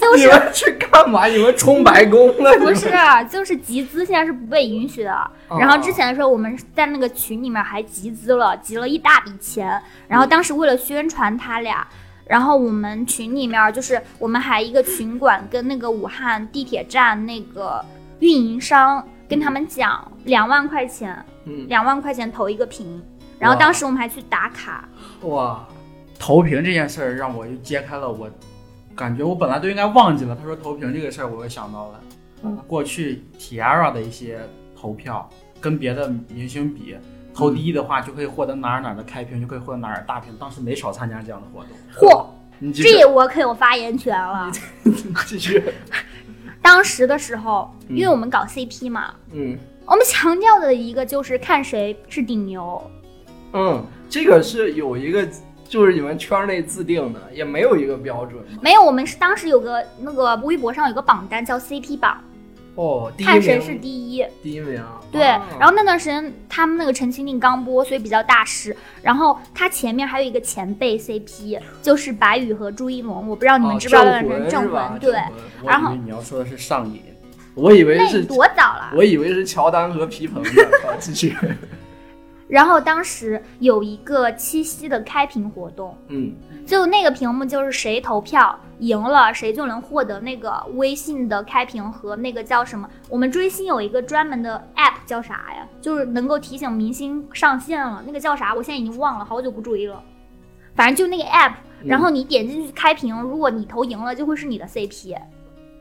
[0.00, 1.24] 就是你们去干嘛？
[1.26, 2.58] 你们冲白宫了？
[2.58, 5.14] 不是啊就是集资，现在是不被允许的。
[5.48, 9.80] 哦然后之前的时候，我们在那个群里面还集资了，集了一大笔钱。
[10.06, 11.86] 然后当时为了宣传他俩。
[12.26, 17.84] 然后我们群里面就是我们还一个群管跟那个武汉地铁站那个
[18.20, 23.02] 运营商跟他们讲两万块钱，嗯，两万块钱投一个屏。
[23.38, 24.88] 然后当时我们还去打卡，
[25.20, 25.66] 哇，
[26.24, 28.30] 投屏这件事儿让我又揭开了我，
[28.96, 30.34] 感觉我本来都应该忘记了。
[30.34, 32.00] 他说投屏这个事儿，我又想到了，
[32.44, 34.40] 嗯过去 Tiara 的一些
[34.74, 35.28] 投票
[35.60, 36.96] 跟别的明星比，
[37.34, 40.34] 投第一的话就可以获得哪儿哪儿的开屏，就可以获得哪儿哪大屏。
[40.40, 42.08] 当时没少参加这样的活动。
[42.08, 42.26] 嚯，
[42.58, 44.50] 你这我可有发言权了。
[45.26, 45.62] 继续，
[46.62, 52.82] 当时的时候，嗯因为我们搞 CP 嘛，嗯我们强调的一个就是看谁是顶牛。
[53.52, 55.28] 嗯，这个是有一个，
[55.74, 58.40] 就是你们圈内自定的，也没有一个标准。
[58.62, 62.22] 没有，我们是当时有个那个微博上有个榜单叫 CP 榜，
[62.76, 64.24] 哦，第一看谁名是第一。
[64.40, 68.76] 第一名，对，啊然后那段时间他们那个《陈情令》刚播，所以比较大师。
[69.02, 75.12] 然后他前面还有一个前辈 CP，就是白宇和朱一龙，我不知道你们哦知不知道段时间郑魂是吧魂，对，
[75.66, 77.02] 然后你要说的是上瘾，
[77.56, 78.92] 我以为是，那多早了。
[78.94, 80.50] 我以为是乔丹和皮蓬的。
[80.84, 81.36] 好，继续，
[82.46, 86.34] 然后当时有一个七夕的开屏活动，嗯，
[86.66, 92.88] 就那个屏幕就是谁投票赢了，谁就能获得那个微信的开屏和那个叫什么？
[93.08, 95.66] 我们追星有一个专门的 app 叫啥呀？
[95.80, 98.54] 就是能够提醒明星上线了，那个叫啥？
[98.54, 100.02] 我现在已经忘了，好久不追了。
[100.74, 101.52] 反正就那个 app，
[101.82, 105.16] 嗯然后你点进去开屏，如果你投赢了，就会是你的 CP，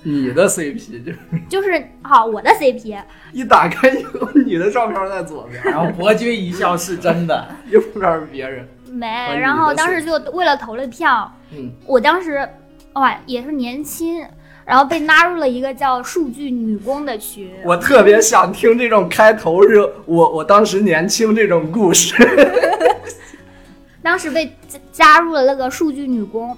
[0.04, 1.18] 你的 CP 就是
[1.50, 2.98] 就是好我的 CP。
[3.32, 7.48] 一打开以后，你的照片在左边，然后博君一笑是真的。
[7.70, 8.68] 又不知道是别人。
[8.92, 12.48] 没，然后当时就为了投了票，嗯，我当时
[12.94, 14.24] 哇也是年轻，
[14.66, 17.50] 然后被拉入了一个叫数据女工的群。
[17.66, 22.14] 我特别想听这种开头是我我当时年轻这种故事。
[24.04, 26.56] 当时被加加入了那个数据女工，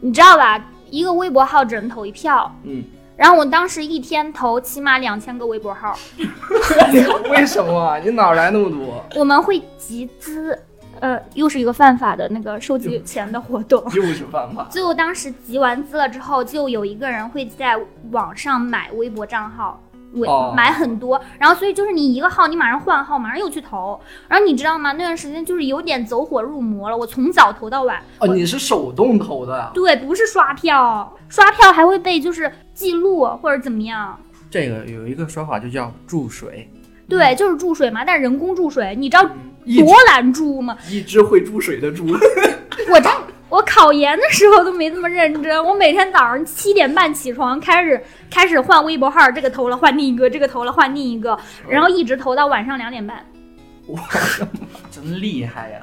[0.00, 0.64] 你知道吧？
[0.94, 2.84] 一个微博号只能投一票，嗯，
[3.16, 5.98] 然后我当时一天投起码两千个微博号，
[7.32, 7.98] 为什么？
[7.98, 9.04] 你哪来那么多？
[9.16, 10.56] 我们会集资，
[11.00, 13.82] 呃，又是一个犯法的那个收集钱的活动。
[13.92, 14.68] 又是犯法。
[14.70, 17.76] 最后当时集完资了之后，就有一个人会在
[18.12, 19.80] 网上买微博账号。
[20.14, 24.92] 微哦买很多，然后所以就是你一个号，你马上换号，马上又去投，然后你知道吗？
[24.92, 29.70] 那段时间就是有点走火入魔了，我从早投到晚，哦，你是手动投的呀？
[29.74, 34.18] 对，不是刷票，刷票还会被就是记录或者怎么样，
[34.50, 36.70] 这个有一个说法就叫注水，
[37.08, 40.76] 对，就是注水嘛，但是人工注水，你知道多难注吗？
[40.88, 42.06] 一只会注水的猪。
[42.90, 43.10] 我真
[43.54, 51.38] 我考研的时候都没这么认真，我每天早上七点半起床，开始开始换微博号，这个投了换另一个，这个投了换另一个，
[51.68, 53.24] 然后一直投到晚上两点半，
[54.90, 55.78] 真厉害呀！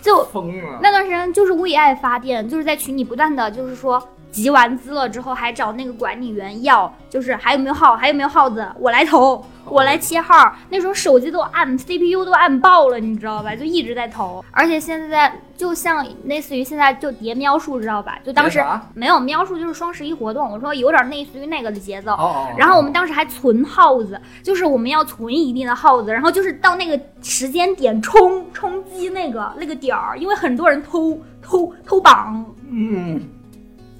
[0.00, 0.78] 就疯了！
[0.80, 10.54] 那段时间就是为爱发电，就是在群里不断的就是说集完资了之后，还找那个管理员要，就是还有没有号，还有没有号子，我来投，我来切号。
[10.68, 13.54] 那时候手机都按 CPU 都按爆了，你知道吧？
[13.56, 18.18] 就一直在投，而且现在就像类似于现在就叠喵数，知道吧？
[18.24, 18.64] 就当时
[18.94, 22.12] 没有喵数，就是双十一活动，我说有点类似于那个的节奏。
[22.12, 22.48] 哦哦。
[22.56, 33.20] 然后我们当时还存耗子，就是我们要存一定的耗子，然后就是到那个时间点冲冲击那个那个点儿，因为很多人偷偷偷榜，嗯，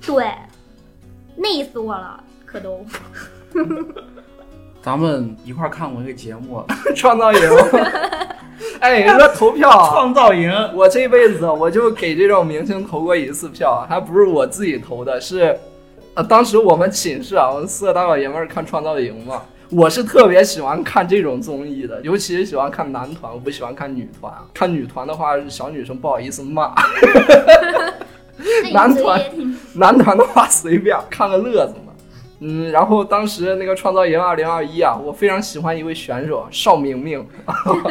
[0.06, 0.26] 对，
[1.36, 2.84] 累死我了，可都。
[4.82, 6.64] 咱们一块儿看过一个节目
[6.96, 7.40] 创造营。
[8.80, 15.58] 哎，你说投票，《创造营》， 我这辈子我就给这种明星投过一次票，还不是我自己投的，是，
[16.14, 19.42] 呃，当时我们寝室啊，我们四个大老爷们儿看创造营嘛。
[19.70, 24.32] 我是特别喜欢看这种综艺的，尤其是喜欢看男团，我不喜欢看女团。
[24.52, 26.74] 看女团的话，小女生不好意思骂，
[28.72, 31.92] 男团也挺男团的话 随便看个乐子嘛。
[32.40, 37.26] 嗯，然后当时那个创造营二零二一啊，我非常喜欢一位选手邵明明，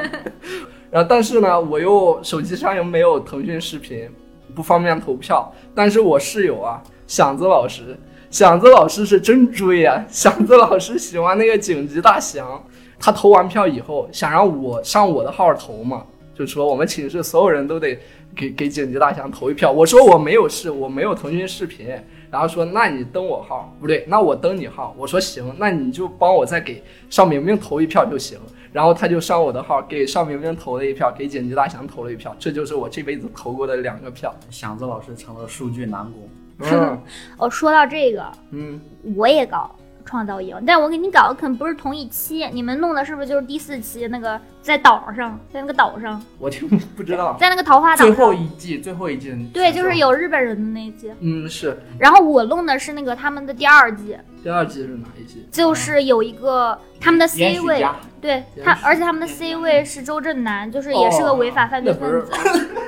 [0.90, 4.10] 然后但是呢，我又手机上又没有腾讯视频，
[4.56, 5.54] 不方便投票。
[5.76, 7.96] 但是我室友啊，响子老师，
[8.32, 12.64] 响子老师是真追啊，响子老师喜欢那个紧急大祥，
[13.00, 16.04] 他投完票以后想让我上我的号投嘛，
[16.40, 18.00] 就说我们寝室所有人都得
[18.34, 19.70] 给给剪辑大祥投一票。
[19.70, 21.90] 我说我没有事，我没有腾讯视频。
[22.32, 24.96] 然后说，那你登我号不对，那我登你号。
[24.98, 28.40] 我说行，那你就帮我再给邵明明投一票就行。
[28.72, 32.34] 然后他就上我的号给邵明明投了一票，给剪辑大祥投了一票。
[32.40, 34.34] 这就是我这辈子投过的两个票。
[34.50, 36.30] 祥子老师成了数据男工。
[36.60, 36.98] 嗯
[37.38, 38.80] 哦，说到这个，嗯，
[39.18, 39.76] 我也搞
[40.10, 46.68] 创造营，但我给你搞的可能不是同一期，你们弄的是不是就是第四期那个在岛上，在那个岛上，我就
[46.98, 47.38] 不知道。
[47.40, 48.12] 在那个桃花岛最？
[48.20, 51.12] 后一季，最后一季，对，就是有日本人的那一季。
[51.20, 55.46] 嗯，是然后我弄的是那个他们的第二季，第二季是哪一季？
[55.52, 57.86] 就是有一个他们的 C 位，
[58.20, 62.32] 对，他而且他们的 C 位是周震南，就是也是个违法犯罪分子。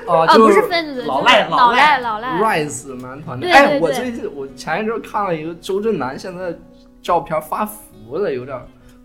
[0.07, 2.39] 啊，啊，就不是分子，老赖老赖赖老赖。
[2.39, 3.47] Rise 男团的。
[3.47, 6.53] 哎，对对对我最近我前一阵看了一个周震南，现在
[7.01, 8.59] 照片发福了，有点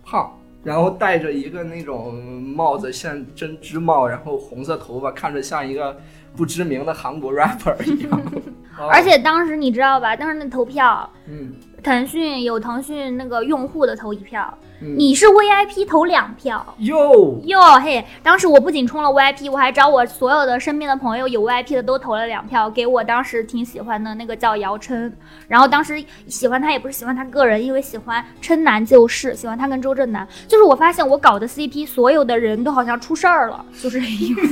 [0.05, 0.31] 胖，
[0.63, 5.97] 然后戴着一个那种帽子，像针织帽，然后红色头发，看着像一个
[6.37, 8.21] 不知名的韩国 rapper 一样。
[8.79, 10.15] 哦 而且当时你知道吧？
[10.15, 11.55] 当时那投票，嗯，
[11.87, 16.75] 腾讯有腾讯那个用户的投一票，嗯你是 VIP 投两票。
[16.79, 18.05] 哟，哟嘿！
[18.25, 25.17] 当时我不仅充了 VIP，我还找我所有的身边的朋友有 VIP 的都投了两票，给我当时挺喜欢的那个叫姚琛。
[25.47, 30.27] 然后当时喜欢他也不是喜欢他个人，因为喜欢琛男就是喜欢他跟周震南。
[30.49, 34.43] 就是我发现我搞的 CP，所有的人都好像出事儿了，就是因为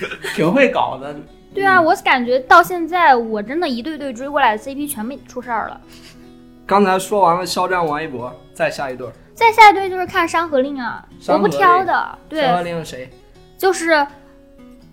[0.34, 1.14] 挺会搞的。
[1.52, 5.78] 对啊，我感觉到现在我真的一对对追过来的 CP 全被出事儿了。
[6.66, 13.10] 刚才说完了肖战、王一博，再下一对儿，再下一对就是看《山河令》啊，我不挑的，对，山河令是谁？
[13.58, 14.06] 就是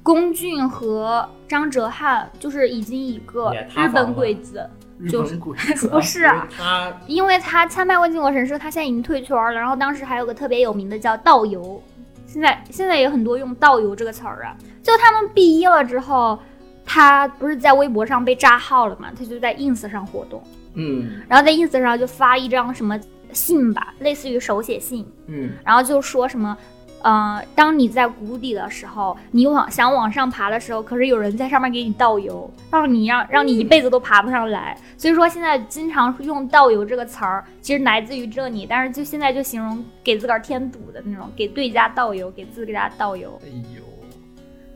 [0.04, 4.70] 龚俊和张哲瀚，就是已经一个日本鬼子，
[5.10, 5.88] 就是本鬼子。
[5.90, 9.54] 不是啊，他因为他参拜过靖国神社，他现在已经退圈了。
[9.54, 11.82] 然后当时还有个特别有名的叫道游，
[12.28, 14.56] 现在现在也很多用道游这个词儿啊。
[14.84, 16.38] 就他们毕业了之后，
[16.86, 19.10] 他不是在微博上被炸号了嘛？
[19.18, 23.00] 他就在 ins 上活动，嗯然后在 ins 上就发一张什么
[23.32, 26.58] 信吧，类似于手写信，嗯，然后就说什么。
[27.04, 34.78] 呃，当你在谷底的时候，你往想往上爬的时候，可是有人在上面给你倒油，让你让让你一辈子都爬不上来。
[35.00, 43.42] 所以说现在经常用倒油这个词儿，其实来自于这里，但是就现在就形容给自个儿添堵的那种，给对家倒油，给自家倒油。
[43.44, 43.84] 哎呦，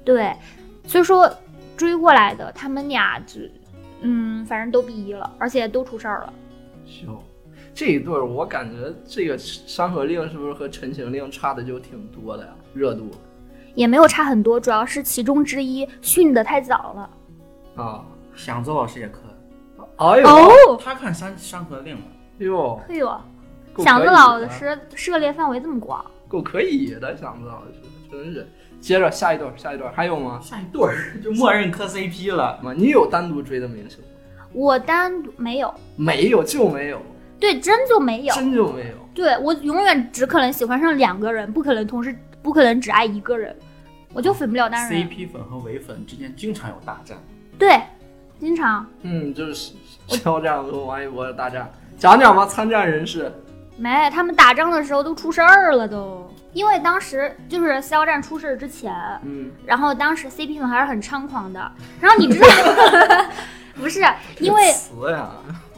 [0.04, 0.34] 对，
[0.88, 1.32] 所以说
[1.78, 3.52] 追过来的他们俩只
[4.02, 6.34] 嗯，反正都毕业了，而且都出事儿了。
[7.06, 7.24] 哟，
[7.74, 12.54] 这一对儿我感觉这个《山河令》是不是和《陈情令》差的就挺多的呀？
[12.74, 13.10] 热度
[13.74, 17.84] 也没有差很多，主要是其中之一训的太早了。
[17.84, 18.06] 啊，
[18.36, 19.20] 响子老师也可，
[19.98, 22.04] 哎呦，哦，他看山《山河令》了。
[22.40, 23.22] 哟，哎呦，
[23.74, 27.74] 够响子可以的老师涉猎范围这么广，够可以的，响子老师
[28.12, 28.48] 真是。
[28.86, 30.40] 接着下一对儿，下一对儿还有吗？
[30.44, 32.60] 下一对儿就默认磕 CP 了。
[32.62, 32.72] 吗？
[32.72, 34.46] 你有单独追的明星吗？
[34.54, 37.02] 我单独没有，没有，就没有，
[37.40, 38.36] 对，真就没有。
[38.36, 38.96] 真就没有。
[39.16, 43.56] 对我永远只可能喜欢上两个人，不可能同时，不可能只爱一个人，
[44.14, 45.02] 我就粉不了单人。
[45.02, 47.18] CP 粉和伪粉之间经常有大战。
[47.58, 47.82] 对，
[48.40, 49.74] 经常嗯，就是
[50.10, 51.68] 肖战和王一博的大战，
[51.98, 53.32] 讲讲吧，参战人士。
[53.78, 62.48] 没他们打仗的时候都出事儿了都，因为当时就是肖战出事儿之前，嗯，然后当时 CP 粉还是很猖狂的，然后你知道
[63.76, 64.02] 不是
[64.40, 65.30] 因为词呀，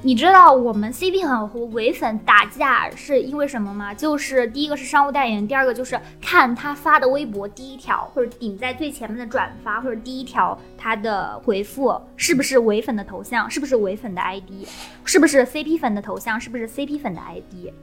[0.03, 3.93] 你知道我们 CP 粉和伪粉打架是因为什么吗？
[3.93, 14.67] 就是第一个是商务代言，第二个就是看他发的微博第一条或者顶在最前面的转发或者第一条他的回复是不是伪粉的头像，是不是伪粉的 ID，
[15.03, 17.73] 是不是 CP 粉的头像，是不是 CP 粉的 ID。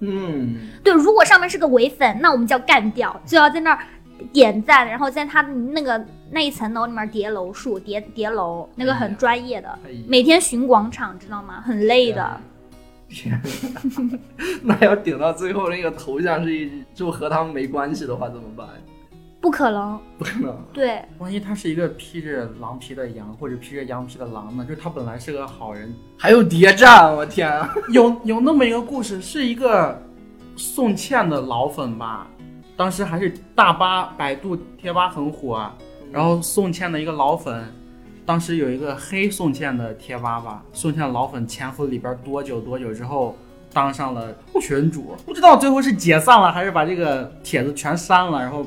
[0.00, 3.78] 嗯，对，如果上面是个伪粉，那我们就要干掉，就要在那儿
[4.32, 11.60] 点赞，然后在他那个那一层楼里面叠楼数，叠叠楼，那个很专业的，每天巡广场，知道吗？
[11.60, 12.40] 很累的。
[13.08, 13.40] 天
[14.08, 14.18] 哪，
[14.80, 18.66] 那要顶到最后那个头像是一就和他们没关系的话怎么办？
[19.40, 20.58] 不可能，不可能。
[20.72, 24.64] 对，万一他是一个披着狼皮的羊，或者披着羊皮的狼呢？
[24.64, 25.94] 就是他本来是个好人。
[26.18, 27.70] 还有谍战，我天啊！
[27.92, 30.02] 有有那么一个故事，是一个
[30.56, 32.26] 宋茜的老粉吧，
[32.76, 35.76] 当时还是大巴、百度贴吧很火啊。
[36.12, 37.64] 然后宋茜的一个老粉，
[38.24, 43.36] 当时有一个黑宋茜的贴吧吧，宋茜老粉潜伏里边多久多久之后
[43.72, 48.64] 当上了群主，不知道最后是解散了还是把这个帖子全删了，然后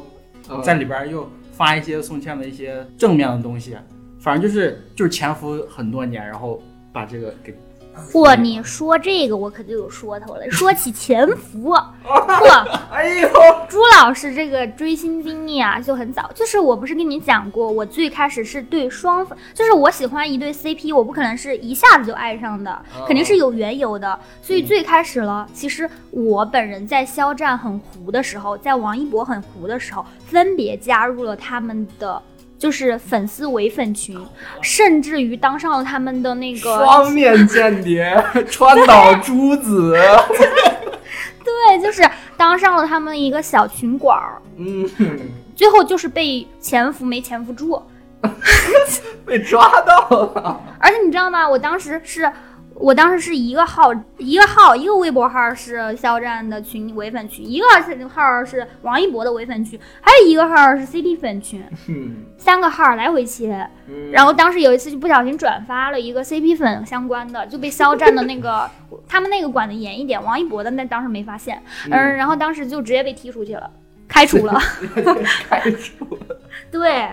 [0.50, 0.62] 嗯。
[0.62, 3.78] 在里边又发一些宋茜的一些正面的东西，
[4.20, 7.54] 反正就是就是潜伏很多年，然后把这个给
[8.12, 10.50] 嚯，你说这个我可就有说头了。
[10.50, 11.72] 说起潜伏，
[12.06, 13.30] 嚯，哎呦，
[13.68, 24.20] 朱老师这个追星经历啊就很早，就是我不是跟你讲过，我最开始是对双粉，就是我喜欢一对 CP，我不可能是一下子就爱上的，肯定是有缘由的。
[24.42, 32.22] 所以最开始了，其实我本人在肖战很糊的时候，在王一博很糊的时候，分别加入了他们的。
[32.58, 34.17] 就是粉丝伪粉群，
[34.62, 38.12] 甚至于当上了他们的那个双面间谍，
[38.50, 39.98] 川岛珠子。
[41.43, 44.89] 对，就是当上了他们一个小群管儿，嗯，
[45.56, 47.82] 最后就是被潜伏没潜伏住。
[49.26, 50.60] 被抓到了。
[50.80, 51.48] 而且你知道吗？
[51.48, 52.30] 我当时是，
[52.80, 57.66] 我当时是一个号，一个号，一个微博号是肖战的群唯粉群，一个
[58.10, 63.68] 号是王一博的唯粉群，还有一个号是 CP 粉群，嗯，三个号来回切。
[63.88, 68.70] 嗯然后当时有一次就不小心转发了一个 CP 粉相关的，就被肖战的那个
[69.08, 73.70] 他们那个管的严一点，王一博的那当时没发现，嗯，然后当时就直接被踢出去了，
[74.08, 74.60] 开除了。
[75.50, 76.38] 开除了。
[76.72, 77.08] 对，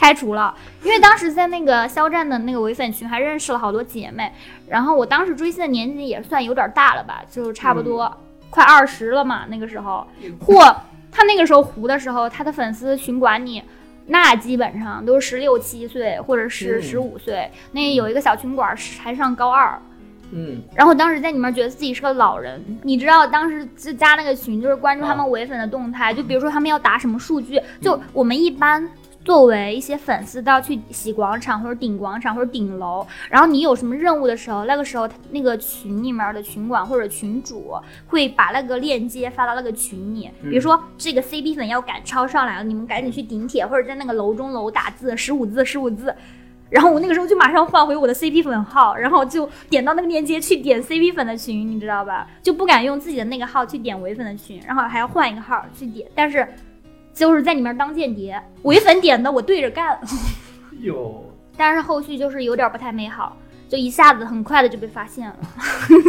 [0.00, 4.32] 开除了，因为当时在那个肖战的那个唯粉群还认识了好多姐妹，
[4.66, 8.10] 然后我当时追星的年纪也算有点大了吧，就差不多、
[8.48, 10.06] 快二十了嘛，那个时候，
[10.46, 10.74] 嚯，
[11.12, 13.62] 他那个时候糊的时候，他的粉丝群管你。
[14.06, 16.82] 那基本上都是十六七岁或者是嗯。
[16.82, 19.78] 十五岁，那有一个小群管是还上高二，
[20.32, 28.88] 嗯，然后当时在里面觉得自己是个老人，你知道当时就加那个群，就是关注他们唯粉的动态，就比如说他们要打什么数据，就我们一般。
[29.30, 37.72] 作为一些粉丝都要去洗广场或者顶广场或者顶楼，然后你有什么任务的时候，那个时候他那个群里面的群管或者群主
[38.08, 46.12] 会把那个链接发到那个群里，比如说这个 CP 粉要赶超上来了，你们赶紧去顶帖或者在那个楼中楼打字，十五字十五字，
[46.68, 52.26] 然后我那个时候就马上换回我的 CP 粉号，然后就点到那个链接去点 CP 粉的群，你知道吧？
[52.42, 56.48] 就不敢用自己的那个号去点唯粉的群，然后还要换一个号去点，但是
[57.20, 60.00] 就是在里面当间谍，伪粉点的我对着干，
[60.80, 61.22] 有
[61.54, 63.36] 但是后续就是有点不太美好，
[63.68, 65.36] 就一下子很快的就被发现了。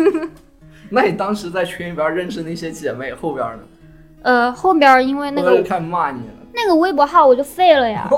[0.89, 3.59] 那你当时在群里边认识那些姐妹，后边呢？
[4.21, 6.33] 呃，后边因为那个后边就开始骂你了。
[6.53, 8.09] 那个微博号我就废了呀，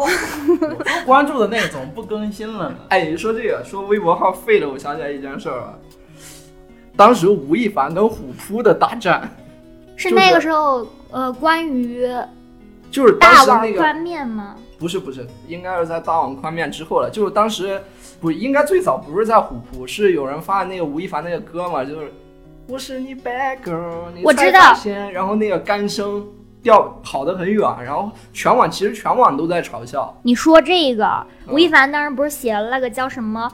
[1.03, 2.75] 关注的那个怎么不更新了呢。
[2.89, 5.73] 哎，你说这个，说微博号废了，我想起来一件事儿啊。
[6.95, 9.27] 当时吴亦凡跟虎扑的大战，
[9.95, 12.07] 是那个时候呃关于
[12.93, 14.55] 就是当大碗时那个宽面吗？
[14.77, 17.09] 不是不是，应该是在大碗宽面之后了。
[17.11, 17.81] 就是当时
[18.21, 22.13] 不应该最早不是在虎扑，是有人发的那个吴亦凡那个歌嘛，就是
[22.67, 24.75] 我是你 bad girl，你才我知道
[25.11, 26.23] 然后那个干声
[26.61, 30.15] 调跑得很远，然后全网其实全网都在嘲笑。
[30.21, 31.05] 你说这个，
[31.47, 33.51] 嗯吴亦凡当时不是写了那个叫什么，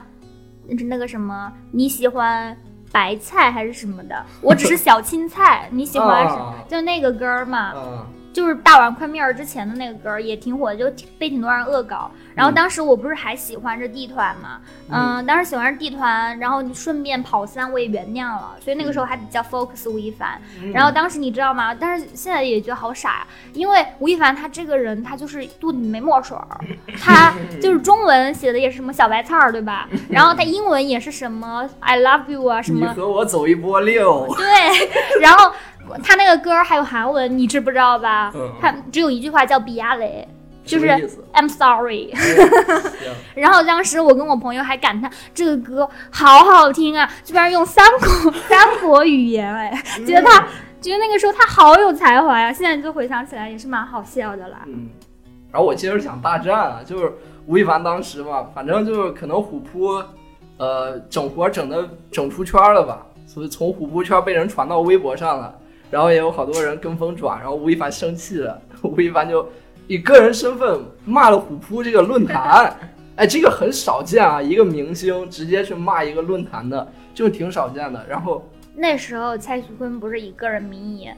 [0.86, 2.54] 那个什么你喜欢
[2.92, 4.14] 白菜还是什么的？
[4.42, 6.42] 我只是小青菜， 你喜欢什么？
[6.42, 12.10] 啊就那个歌嘛，嗯，就是大碗宽面儿之前的那个歌儿也挺火的，就被挺多人恶搞。
[12.34, 20.40] 然后嗯当时我不是还喜欢着地团嘛，嗯，当时喜欢着地团，然后你顺便跑三我也原谅了，所以那个时候还比较 focus 吴亦凡。
[20.62, 21.74] 嗯然后当时你知道吗？
[21.74, 26.46] 但是现在也觉得好傻呀，因为吴亦凡他这个人他就是肚子里没墨水儿，
[27.00, 29.88] 他 就是中文写的也是什么小白菜儿，对吧？
[30.08, 35.52] 然后他英文也是什么 I love you 啊什么，你和我走一波六，对，然后
[36.02, 38.32] 他那个歌还有韩文，你知不知道吧？
[38.34, 40.26] 嗯他只有一句话叫比亚雷，
[40.64, 40.86] 就是
[41.32, 42.12] I'm sorry。
[42.14, 50.46] 行 然后当时我跟我朋友还感叹这个歌好好听啊，居然用三国 三国语言，哎，觉得他
[50.80, 52.52] 觉得那个时候他好有才华呀。
[52.52, 54.58] 现在就回想起来也是蛮好笑的啦。
[54.66, 54.88] 嗯，
[55.50, 57.12] 然后我接着讲大战啊，就是
[57.46, 60.02] 吴亦凡当时嘛，反正就是可能虎扑，
[60.58, 65.54] 呃，整活整的整出圈了吧，所以从虎扑圈被人传到微博上了，
[65.90, 69.46] 然后也有好多人跟风转，然后吴亦凡生气了，吴亦凡就
[69.86, 72.74] 以个人身份骂了虎扑这个论坛，
[73.16, 78.06] 哎，这个很少见啊，一个明星直接去骂一个论坛的，就挺少见的。
[78.08, 81.08] 然后那时候蔡徐坤不是以个人名义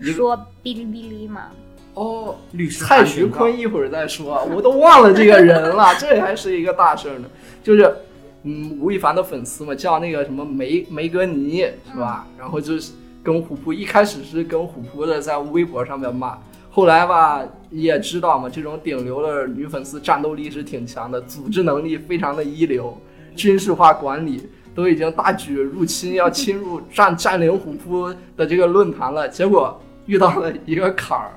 [0.00, 1.46] 说哔哩哔哩嘛，
[1.94, 7.28] 哦，律师蔡徐坤一会儿再说，我都忘了这个人了， 这还是一个大事儿呢。
[7.62, 7.94] 就是，
[8.42, 11.60] 嗯，吴亦凡的粉丝嘛，叫那个什么梅梅格尼
[11.90, 12.26] 是吧？
[12.38, 12.92] 然后就是
[13.22, 16.38] 跟虎扑一开始是跟虎扑的在微博上面骂，
[16.70, 22.96] 后来吧也知道嘛，这种顶流的女粉丝战斗力是挺强的，组织能力非常的一流，
[23.34, 24.48] 军事化管理。
[24.74, 31.32] 都已经大举入侵，要侵入占占领虎扑的这个论坛了，结果遇到了一个坎儿，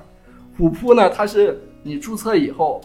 [0.56, 2.80] 虎扑呢，它是你注册以后，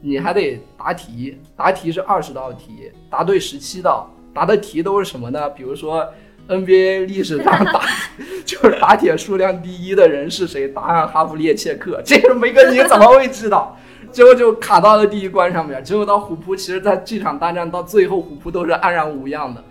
[0.00, 5.50] 你还得答题，答题是二十道题，答对十七道，答的题都是什么呢？
[5.50, 6.08] 比如说
[6.50, 7.80] NBA 历史上打
[8.44, 10.66] 就是打铁数量第一的人是谁？
[10.68, 13.76] 答案哈弗列切克， 这个梅根你怎么会知道？
[14.10, 19.62] 结果就卡到了第一关上面，结果到虎扑，其实在这场大战到最后，虎扑都是安然无恙的。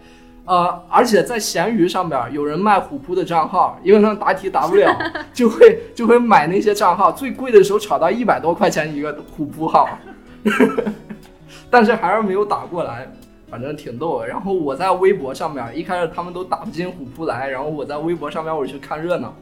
[0.46, 4.98] 呃，而且在闲鱼上边有人卖虎扑的账号，因为他们答题答不了，
[5.34, 9.90] 就会就会买那些账号，最贵的时候炒到一百多块钱一个虎扑号，
[11.70, 13.12] 但是还是没有打过来，
[13.50, 14.28] 反正挺逗的。
[14.28, 19.36] 然后我在微博上面，一开始他们都打不进虎扑来，然后我在微博上面我去看热闹，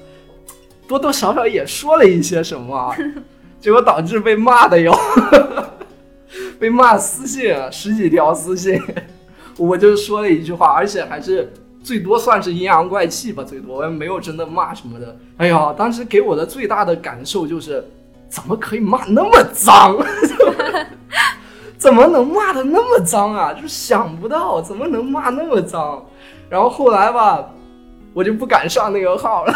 [0.87, 2.95] 多多少少也说了一些什么，
[3.59, 4.93] 结果导致被骂的哟，
[6.59, 8.81] 被骂私信十几条私信。
[9.57, 11.51] 我就说了一句话，而且还是
[11.83, 15.17] 最多算是阴阳怪气吧，最多我也没有真的骂什么的。
[15.37, 17.83] 哎呀，当时给我的最大的感受就是，
[18.29, 19.97] 怎么可以骂那么脏？
[21.77, 23.53] 怎么能骂的那么脏啊？
[23.53, 26.03] 就想不到怎么能骂那么脏。
[26.49, 27.49] 然后后来吧，
[28.13, 29.53] 我就不敢上那个号了。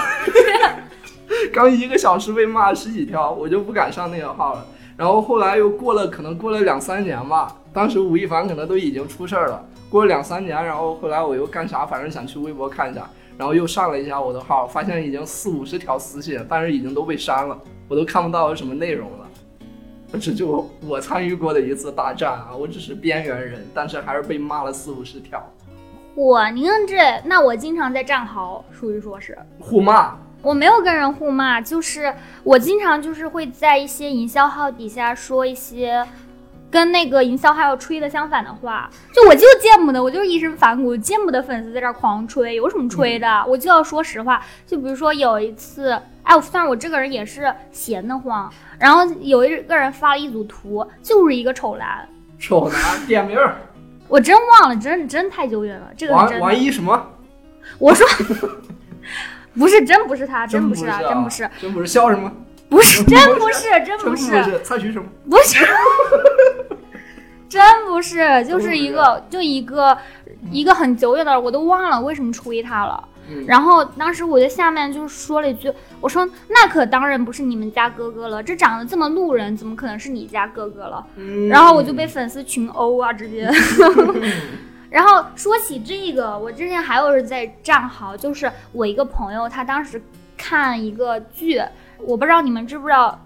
[1.51, 4.65] 刚一个小时被骂十几条，我就不敢上那个号了。
[4.97, 9.63] 然后后来又过了，可能过了两三年吧，当时吴亦凡可能都已经出事儿了。
[9.89, 11.85] 过了两三年，然后后来我又干啥？
[11.85, 17.57] 反正想去微博看一下，然后又上了一下我的号，发现已经四五十条私信，但是已经都被删了，
[17.87, 19.27] 我都看不到有什么内容了。
[20.19, 22.49] 这就我参与过的一次大战啊！
[22.57, 25.41] 我只是边缘人，但是还是被骂了四五十条，
[26.15, 29.37] 我您看这，那我经常在战壕，属于说是。
[29.59, 30.15] 互骂。
[30.41, 36.05] 我没有跟人互骂，就是我经常就是会在一些营销号底下说一些
[36.71, 43.43] 跟那个营销号吹的相反的话，就我就见不得，我就是一身反骨，见不得粉丝在这儿狂吹，有什么吹的？
[43.45, 44.41] 我就要说实话。
[44.65, 45.91] 就比如说有一次，
[46.23, 48.49] 哎，我算是我这个人也是闲得慌，
[48.79, 52.07] 然后有一个人发了一组图，就是一个丑男，
[52.39, 53.57] 丑男点名儿，
[54.07, 56.43] 我真忘了，真真太久远了，这个是王真的。
[56.43, 57.09] 王一什么？
[57.77, 58.07] 我说
[59.53, 62.31] 不是，真不是他，真不不是啊，真不是，，真不是笑什么？
[62.69, 64.43] 不是，真不是，真真不不是。
[64.43, 65.05] 是蔡徐什么？
[65.29, 65.65] 不是，
[67.51, 69.97] 真不是，就是一个，就一个，
[70.49, 73.09] 一个很久远的，我都忘了为什么吹他了。
[73.29, 81.05] 嗯然后当时我在下面就说了一句，我说那可当然不是你们家哥哥了，这长得这么路人，怎么可能是你家哥哥了？
[81.17, 83.51] 嗯然后我就被粉丝群殴啊，直接。
[84.89, 90.01] 然后说起这个，我之前还有人在战壕，就是我一个朋友，他当时
[90.37, 91.61] 看一个剧，
[91.99, 93.19] 我不知道你们知不知道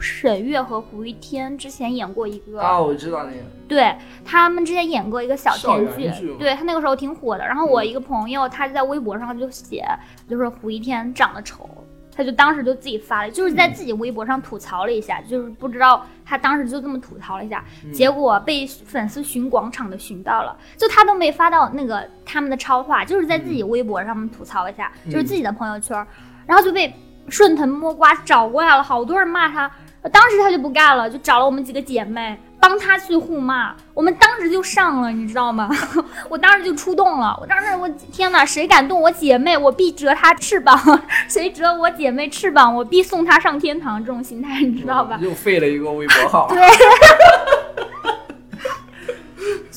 [0.00, 3.94] 沈月和胡一天之前演过一个，啊，我知道那个，对
[4.24, 7.46] 他们之前演过一个小甜剧剧，对他那个时候挺火的。
[7.46, 9.84] 然后我一个朋友他在微博上就写，
[10.28, 11.68] 就是胡一天长得丑，
[12.16, 26.06] 他就当时就自己发了，就是在自己微博上吐槽了一下，就是不知道他当时就这么吐槽了一下，结果被粉丝寻广场的寻到了，就他都没发到那个他们的超话，就是在自己微博上面吐槽一下，就是自己的朋友圈，
[26.46, 26.92] 然后就被
[27.28, 29.70] 顺藤摸瓜找过来了，好多人骂他。
[30.08, 33.74] 当时他就不干了，就找了我们几个姐妹帮他去互骂。
[33.92, 35.68] 我们当时就上了，你知道吗？
[36.30, 37.36] 我当时就出动了。
[37.40, 40.76] 我当时我天哪，谁敢动我姐妹，我必折他翅膀；
[41.28, 44.02] 谁折我姐妹翅膀，我必送他上天堂。
[44.02, 45.18] 这种心态你知道吧？
[45.20, 46.48] 又废了一个微博号。
[46.52, 46.60] 对。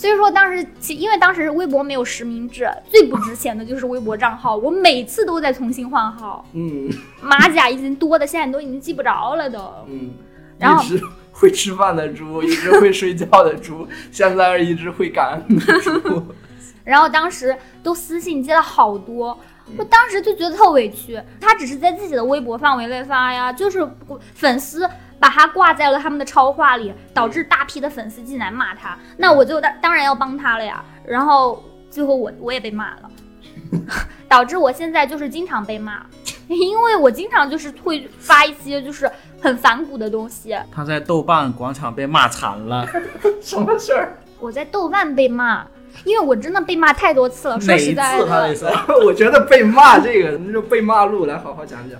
[0.03, 6.89] 所以说当时，其因为当时微博没有实名制，最不值钱的就是微博账号，我每次都在重新换号，嗯
[7.21, 9.59] 马甲已经多的现在都已经记不着了都。
[9.87, 10.11] 嗯，
[10.59, 11.01] 然后一只
[11.31, 16.21] 会吃饭的猪，一只会睡觉的猪， 现在是一只会感恩的猪。
[16.83, 19.39] 然后当时都私信接了好多，
[19.77, 21.17] 我当时就觉得特委屈。
[21.39, 23.87] 他只是在自己的微博范围内发呀，就是
[24.33, 24.85] 粉丝
[25.23, 28.97] 把他挂在了他们的超话里，导致大批的粉丝进来骂他。
[29.15, 30.83] 那我就当当然要帮他了呀。
[31.05, 33.09] 然后最后我我也被骂了，
[34.27, 36.05] 导致我现在就是经常被骂，
[36.49, 39.09] 因为我经常就是会发一些就是
[39.39, 40.53] 很反骨的东西。
[40.69, 42.85] 他在豆瓣广场被骂惨了，
[43.41, 44.17] 什么事儿？
[44.41, 45.65] 我在豆瓣被骂，
[46.03, 47.57] 因为我真的被骂太多次了。
[47.61, 48.69] 说实在次他的，得说？
[49.07, 51.97] 我觉得被骂这个，那就被骂路，来好好讲讲。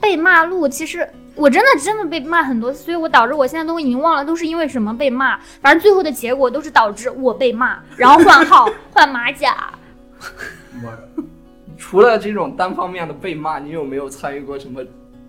[0.00, 9.72] 被骂路，其实我真的真的被骂很多次，所以我导致我现在都已经忘了都是因为什么被骂，反正最后的结果都是导致我被骂， 然后换号换马甲。
[10.82, 10.92] 我
[11.76, 14.82] 除了这种单方面的被骂，你有没有参与过什么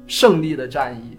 [0.08, 1.18] 胜利的战役？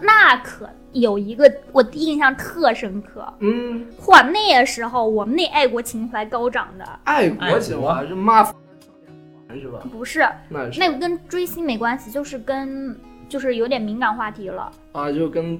[0.00, 8.42] 那可有一个我印象特深刻，嗯，嚯，那个时候我们那爱国情怀高涨的，爱国情怀是骂
[9.52, 9.80] 是吧？
[9.92, 12.98] 不是那是那个跟追星没关系，就是跟
[13.32, 14.70] 就是有点敏感话题了。
[14.92, 15.58] 啊，就跟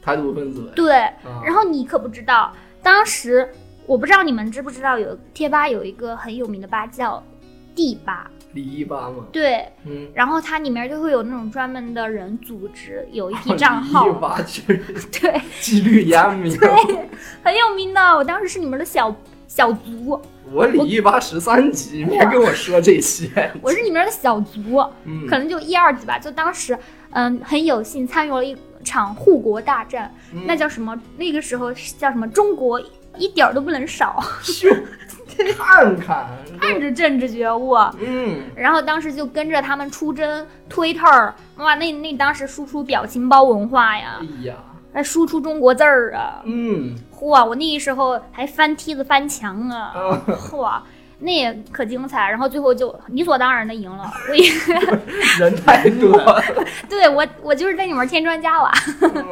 [0.00, 0.70] 台独分子。
[0.76, 3.50] 对，啊、然后你可不知道，当时
[3.86, 7.20] 我不知道你们知不知道有贴吧有一个很有名的吧叫
[7.74, 14.40] 地吧，李一吧嘛，对，嗯，然后它里面就会有那种专门的人组织，有一批账号吧
[15.20, 16.56] 对 纪律严明。
[16.56, 16.70] 对，
[17.42, 18.00] 很有名的。
[18.16, 19.12] 我当时是你们的小
[19.48, 20.20] 小卒，
[20.52, 23.50] 我李一吧十三级，别跟我说这些。
[23.60, 26.18] 我是你们的小卒，嗯，可能就一二级吧。
[26.18, 26.78] 就当时，
[27.18, 30.44] 嗯，很有幸参与了一场护国大战，嗯。
[30.46, 30.96] 那叫什么？
[31.16, 32.28] 那个时候叫什么？
[32.28, 32.80] 中国
[33.16, 34.22] 一点儿都不能少，
[35.56, 36.26] 看看，
[36.60, 37.74] 看着政治觉悟。
[37.98, 44.20] 嗯，然后当时就跟着他们出征 Twitter，哇，那那当时输出表情包文化呀。
[44.20, 44.54] 哎，呀，
[44.92, 50.22] 还输出中国字儿啊，嗯，嚯，我那时候还翻梯子翻墙啊，啊。
[50.28, 50.80] 嚯，
[51.18, 52.28] 那也可精彩。
[52.28, 54.50] 然后最后就理所当然的赢了，我也
[55.40, 56.42] 人太多了。
[56.88, 58.72] 对我我就是在里面添砖加瓦。
[59.02, 59.24] 嗯，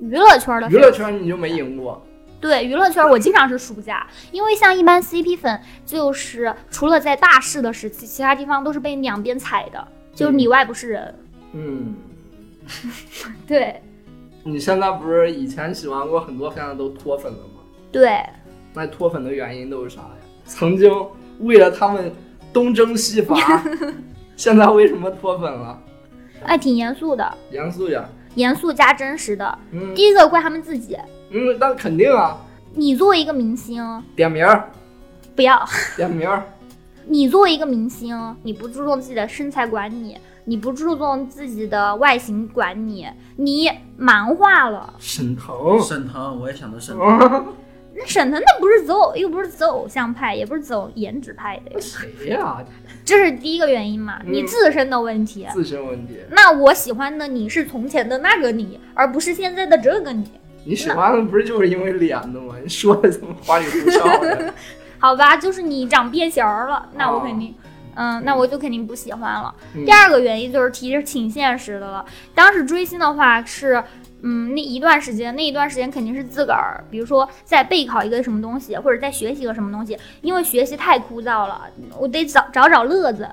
[0.00, 2.04] 娱乐圈的娱乐圈你就没赢过。
[2.40, 11.14] 对娱乐圈，我经常是输家，因为像一般 CP 粉，就是除了在大势的时期，其他地方都是被两边踩的，就是里外不是人。
[11.52, 11.94] 嗯，
[13.46, 13.80] 对
[14.42, 17.60] 你现在不是以前喜欢过很多，现在都脱粉了吗？
[17.92, 18.20] 对，
[18.74, 20.16] 那脱粉的原因都是啥呀？
[20.52, 20.92] 曾经
[21.40, 22.12] 为了他们
[22.52, 23.34] 东征西伐，
[24.36, 25.80] 现在为什么脱粉了？
[26.44, 28.04] 哎，挺严肃的，严肃呀。
[28.34, 29.58] 严肃加真实的。
[29.72, 30.96] 嗯第一个怪他们自己，
[31.30, 32.36] 嗯，那肯定啊，
[32.74, 34.70] 你作为一个明星，点名儿，
[35.34, 36.42] 不要，点名儿。
[37.08, 44.94] 你作为一个明星，你不注重自己的身材管理，你不注重自己的外形管理，你蛮化了。
[44.98, 47.46] 沈腾，沈腾，我也想到沈腾。
[47.92, 52.58] 啊那沈腾那不是走，又不是走偶像派，也不是走颜值派的，谁呀？
[53.04, 55.46] 这是第一个原因嘛，嗯你自身的问题。
[55.52, 56.18] 自身问题。
[56.30, 60.24] 那我喜欢的你是从前的那个你，而不是现在的这个你，
[60.64, 62.54] 你喜欢的不是就是因为脸的吗？
[62.62, 64.54] 你说的怎么花里胡哨的。
[64.98, 65.36] 好吧？
[65.36, 67.52] 就是你长变形儿了，那我哦肯定，
[67.96, 69.52] 嗯，那我就肯定不喜欢了。
[69.74, 72.04] 嗯第二个原因就是其实挺现实的了。
[72.36, 73.82] 当时追星的话是，
[74.22, 81.62] 嗯，那一段时间，那一段时间肯定是自个儿，比如说在备考一个什么东西，或者在学习一个什么东西，因为学习太枯燥了，
[81.98, 83.28] 我得找找找乐子。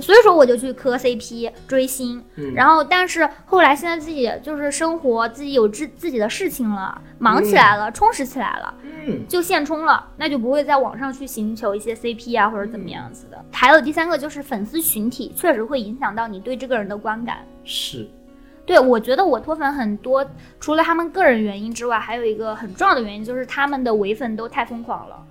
[0.00, 8.74] 所以说我就去磕 CP 追星，嗯然后但是后来现在自己就是生活自己有自自己的事情了，忙起来了，充实起来了，
[9.06, 13.44] 嗯，就现充了，那就不会在网上去寻求一些 CP 啊或者怎么样子的。
[13.52, 17.46] 还有第三个就是粉丝群体，确实会影响到你对这个人的观感。
[17.62, 18.08] 是，
[18.64, 20.24] 对，我觉得我脱粉很多，
[20.60, 25.26] 除了他们个人原因之外，还有一个很重要的原因就是他们的唯粉都太疯狂了，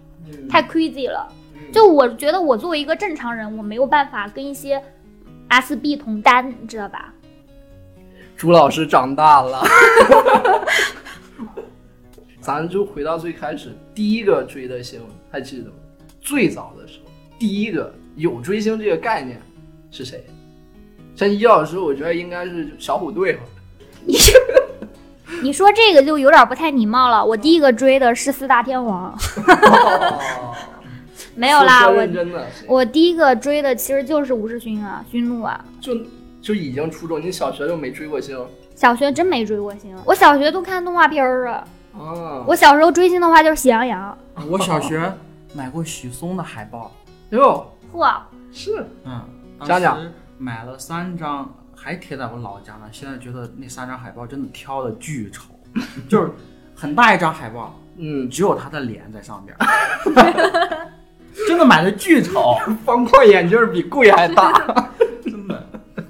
[0.49, 1.31] 太 crazy 了。
[1.71, 4.83] 就我觉得我作为一个正常人，我没有办法跟一些
[5.49, 7.13] SB 同担，你知道吧？
[8.35, 9.63] 朱老师长大了。
[12.41, 15.75] 咱就回到最开始，第一个追的星还记得吗？
[16.19, 19.39] 最早的时候，第一个有追星这个概念
[19.91, 20.25] 是谁？
[21.15, 23.43] 像易老师，我觉得应该是小虎队吧。
[25.43, 27.23] 你说这个就有点不太礼貌了。
[27.23, 29.17] 我第一个追的是四大天王，
[31.35, 35.63] 没有啦，我真的，我第一个追的其实就是吴世勋啊，勋路啊。
[35.79, 35.95] 就
[36.41, 38.37] 就已经初中，你小学就没追过星
[38.75, 41.67] 小学真没追过星，我小学都看动画片儿啊。
[41.97, 42.43] 啊？
[42.47, 44.15] 我小时候追星的话就是喜羊羊。
[44.49, 45.11] 我小学
[45.53, 46.91] 买过许嵩的海报，
[47.31, 48.13] 哟，嚯，
[48.51, 49.21] 是嗯，
[49.65, 50.11] 讲讲时
[50.41, 52.89] 买了三张，还贴在我老家呢。
[52.91, 55.53] 现在觉得那三张海报真的挑的巨丑，
[56.09, 56.31] 就是
[56.75, 60.87] 很大一张海报，嗯，只有他的脸在上边儿，
[61.47, 64.51] 真的买的巨丑， 方框眼镜比柜还大。
[65.23, 65.63] 真的。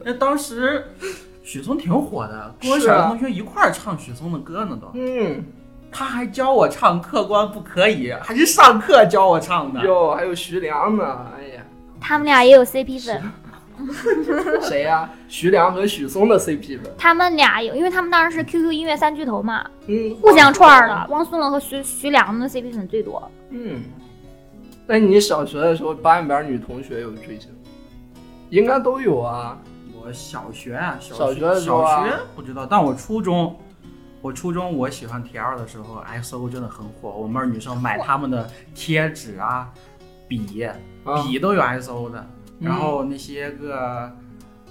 [0.05, 0.85] 那当时
[1.43, 4.89] 许嵩挺火的，跟我小学同学一块儿唱许嵩的歌呢都。
[4.93, 5.43] 嗯，
[5.91, 9.83] 他还教我唱《客官不可以》，还是上课教我唱的。
[9.83, 11.63] 哟，还有徐良呢，哎呀，
[11.99, 13.21] 他们俩也有 CP 粉，
[14.61, 21.07] 谁呀、徐良和许嵩的 CP 粉，他们俩有，因为他们当时是 QQ 音乐三巨头嘛，嗯，互相串儿的。
[21.09, 23.31] 汪苏泷和徐徐良的 CP 粉最多。
[23.49, 23.81] 嗯，
[24.87, 27.49] 那你小学的时候班里边女同学有追星？
[28.49, 29.57] 应该都有啊。
[30.03, 33.55] 我小学啊，小小学的时候啊小学不知道，但我初中，
[34.19, 37.09] 我初中我喜欢 T L 的时候，XO 真的很火。
[37.09, 39.69] 我们班女生买他们的贴纸啊、
[40.27, 44.11] 笔、啊笔都有 XO 的，嗯然后那些个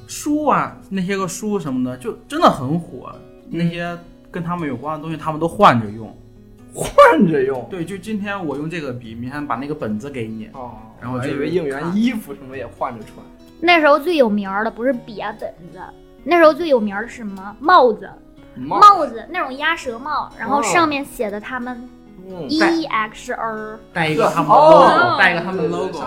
[0.07, 3.13] 书啊，那些个书什么的，就真的很火。
[3.49, 3.99] 那些
[4.31, 6.17] 跟他们有关的东西，他们都换着用。
[6.73, 7.67] 换着用。
[7.69, 10.49] 对，就今天我用这个笔，明天把那个本子给你。
[10.53, 10.71] 哦，
[11.01, 13.17] 然后还以为应援衣服什么也换着穿。
[13.61, 15.81] 那时候最有名儿的不是笔啊本子，
[16.23, 17.57] 那时候最有名儿的是什么？
[17.59, 18.09] 帽子，
[18.55, 21.89] 帽帽子那种鸭舌帽，然后哦上面写的他们
[22.29, 25.99] 嗯，E X R，带一个他们 logo，带一个他们 logo，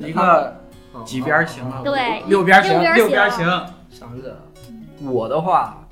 [0.00, 0.52] 一个哦
[1.04, 3.64] 几边形啊，对六边形六，边形形。
[3.90, 4.40] 想起来了。
[5.02, 5.86] 我的话，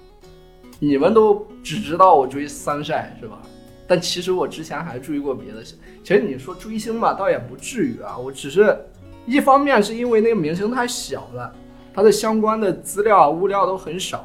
[0.78, 3.38] 你们都只知道我追三晒是吧？
[3.86, 5.78] 但其实我之前还追过别的星。
[6.04, 8.18] 其实你说追星吧，倒也不至于啊。
[8.18, 8.76] 我只是
[9.24, 11.52] 一方面是因为那个明星太小了，
[11.94, 14.18] 他的相关的资料啊、物料都很少；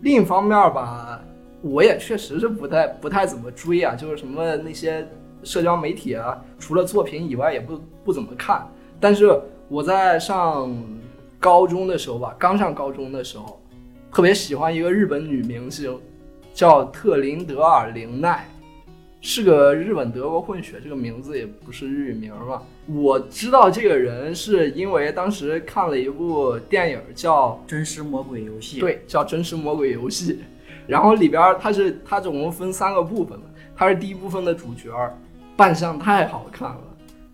[0.00, 1.20] 另一方面吧，
[1.60, 5.06] 我也确实是不太不太怎么追啊，就是什么那些
[5.44, 8.66] 社交媒体啊，除了作品以外也不不怎么看。
[8.98, 9.38] 但是
[9.72, 10.70] 我在上
[11.40, 13.58] 高中的时候吧，刚上高中的时候，
[14.12, 15.98] 特别喜欢一个日本女明星，
[16.52, 18.46] 叫特林德尔·玲奈，
[19.22, 22.60] 是个日本德国混血，这个名字也不是日语名嘛。
[22.86, 30.34] 我知道这个人是因为当时看了一部电影叫真实魔鬼游戏，，对，叫《真实魔鬼游戏》，
[30.86, 35.16] 然后里边儿它是它总共分三个部分嘛，它是第一部分的主角儿，
[35.56, 36.80] 扮相太好看了。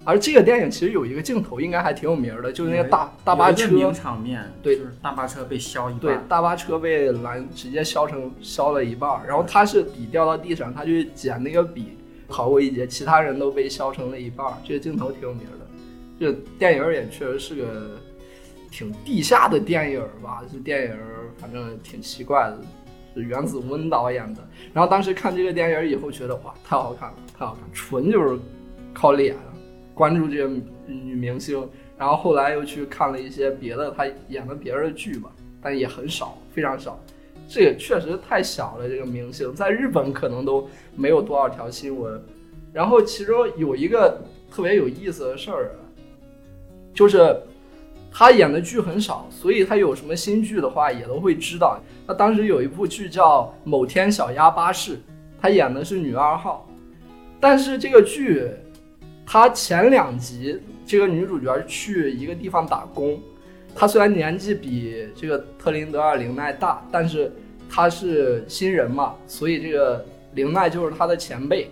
[0.08, 14.54] 而这个电影其实有一个镜头应该还挺有名儿的，就是那个大大巴车，名场面，对就是大巴车被削一半，对，大巴车被拦，直接削成削了一半儿，然后他是笔掉到地上，他去捡那个笔，逃过一劫，其他人都被削成了一半儿。
[14.64, 15.66] 这个镜头挺有名的，
[16.18, 17.90] 这电影儿也确实是个
[18.70, 22.58] 挺地下的电影儿吧，这电影儿反正挺奇怪的，
[23.14, 24.42] 是原子温导演的。
[24.72, 28.40] 然后当时看这个电影以后，觉得哇，太好看了，太好看，纯就是
[28.94, 29.47] 靠脸啊
[29.98, 30.54] 关注这个
[30.86, 31.68] 女明星，
[31.98, 35.28] 然后后来又去看了一些别的她演的别的剧吧，
[35.60, 36.96] 但也很少，非常少。
[37.48, 42.22] 这也确实太小了，这个明星在日本可能都没有多少条新闻。
[42.72, 44.22] 然后其中有一个
[44.52, 45.72] 特别有意思的事儿，
[46.94, 47.36] 就是
[48.12, 51.80] 他演的剧很少，所以他有什么新剧的话也都会知道。
[52.06, 54.96] 他当时有一部剧叫《某天小鸭巴士》，
[55.40, 56.68] 他演的是女二号，
[57.40, 58.48] 但是这个剧，
[59.30, 63.20] 他前两集这个女主角去一个地方打工，
[63.74, 67.30] 她虽然年纪比这个特林德尔·林奈大，但是
[67.68, 70.02] 她是新人嘛，所以这个
[70.32, 71.70] 林奈就是她的前辈。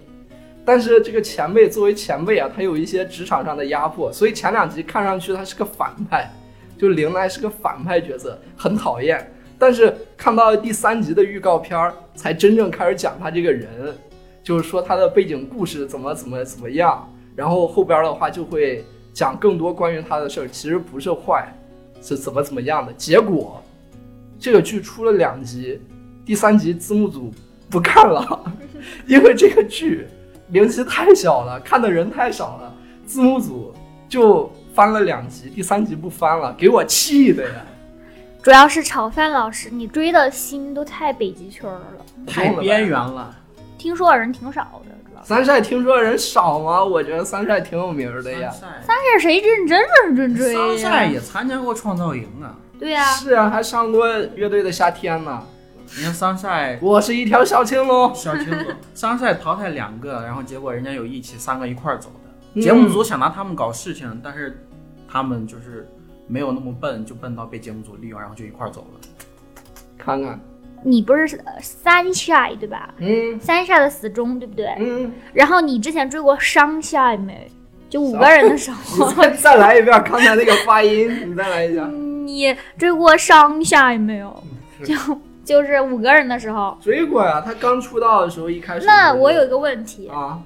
[0.66, 6.30] 但是这个前辈作为前辈啊，他有一些职场上的压迫，所以前两集看上去他是个反派，
[6.76, 9.32] 就林奈是个反派角色，很讨厌。
[9.58, 13.96] 但是看到第三集的预告片儿，才真正开始讲他这个人，
[14.42, 21.46] 就是说他的背景故事怎么怎么怎么样，然后后边的话就会讲更多关于他的事儿，其实不是坏，
[22.02, 22.92] 是怎么怎么样的。
[22.94, 23.62] 结果
[24.38, 25.80] 这个剧出了两集，
[26.24, 27.30] 第三集字幕组
[27.70, 28.52] 不看了，
[29.06, 30.08] 因为这个剧
[30.48, 32.74] 名气太小了，看的人太少了，
[33.04, 33.74] 字幕组
[34.08, 37.64] 就翻了两集，第三集不翻了，给我气的呀！
[38.42, 41.92] 主要是炒饭老师，你追的星都太北极圈了，
[42.26, 43.34] 太边缘了。
[43.78, 45.28] 听说的人挺少的，主要是。
[45.28, 46.84] 三晒听说的人少吗？
[46.84, 48.50] 我觉得三晒挺有名儿的呀。
[48.50, 50.90] 三帅谁认真认真追三呀？
[50.90, 52.56] 晒也参加过创造营啊。
[52.78, 55.42] 对呀、是啊，还上过乐队的夏天呢。
[55.96, 58.12] 你看三晒我是一条小青龙。
[58.14, 62.30] 小青龙， 三晒淘汰两个，然后结果人家有义气，三个一块儿走的。
[62.54, 64.66] 嗯节目组想拿他们搞事情，但是
[65.06, 65.86] 他们就是
[66.26, 69.00] 没有那么笨，就笨到被节目组利用，然后就一块儿走了。
[69.98, 70.40] 看看，
[70.82, 74.66] 你不是呃 Sunshine 对吧嗯？Sunshine 的死忠对不对？
[74.78, 77.50] 嗯，然后你之前追过 Sunshine 没？
[77.88, 81.86] 就五个人的时候， 你再再来一遍刚才那个发音，你再来一下。
[81.86, 84.42] 你追过 Sunshine 没有？
[84.84, 84.94] 就
[85.44, 86.76] 就是五个人的时候。
[86.80, 88.86] 追过呀，他刚出道的时候一开始。
[88.86, 90.38] 那我有一个问题，啊，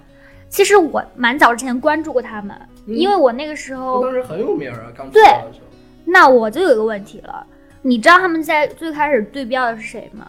[0.50, 2.54] 其实我蛮早之前关注过他们，
[2.86, 5.66] 嗯因为我那个时候，当时很有名啊，刚出道的时候。
[6.04, 7.46] 那我就有一个问题了，
[7.82, 10.26] 你知道他们在最开始对标的是谁吗？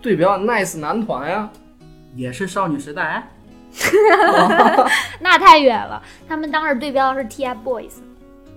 [0.00, 1.50] 对标 Nice 男团呀，
[2.16, 3.28] 也是少女时代，
[5.20, 7.92] 那太远了，他们当时对标的是 TFBOYS。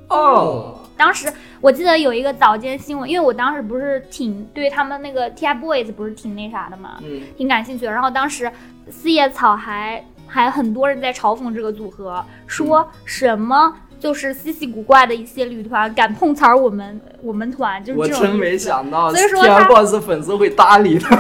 [0.08, 7.92] 哦，当时我记得有一个早间新闻，因为我当时不是挺对他们那个 TFBOYS 不是挺那啥的嘛，嗯，挺感兴趣的。
[7.92, 8.52] 然后当时
[8.90, 13.76] 四叶草还还很多人在嘲讽这个组合，说什么
[14.06, 18.56] 就是稀奇古怪的一些旅团敢碰瓷儿我们我们团，就是我这种真没。
[18.56, 21.16] 想到所以说他 TFBOYS 粉丝会搭理他。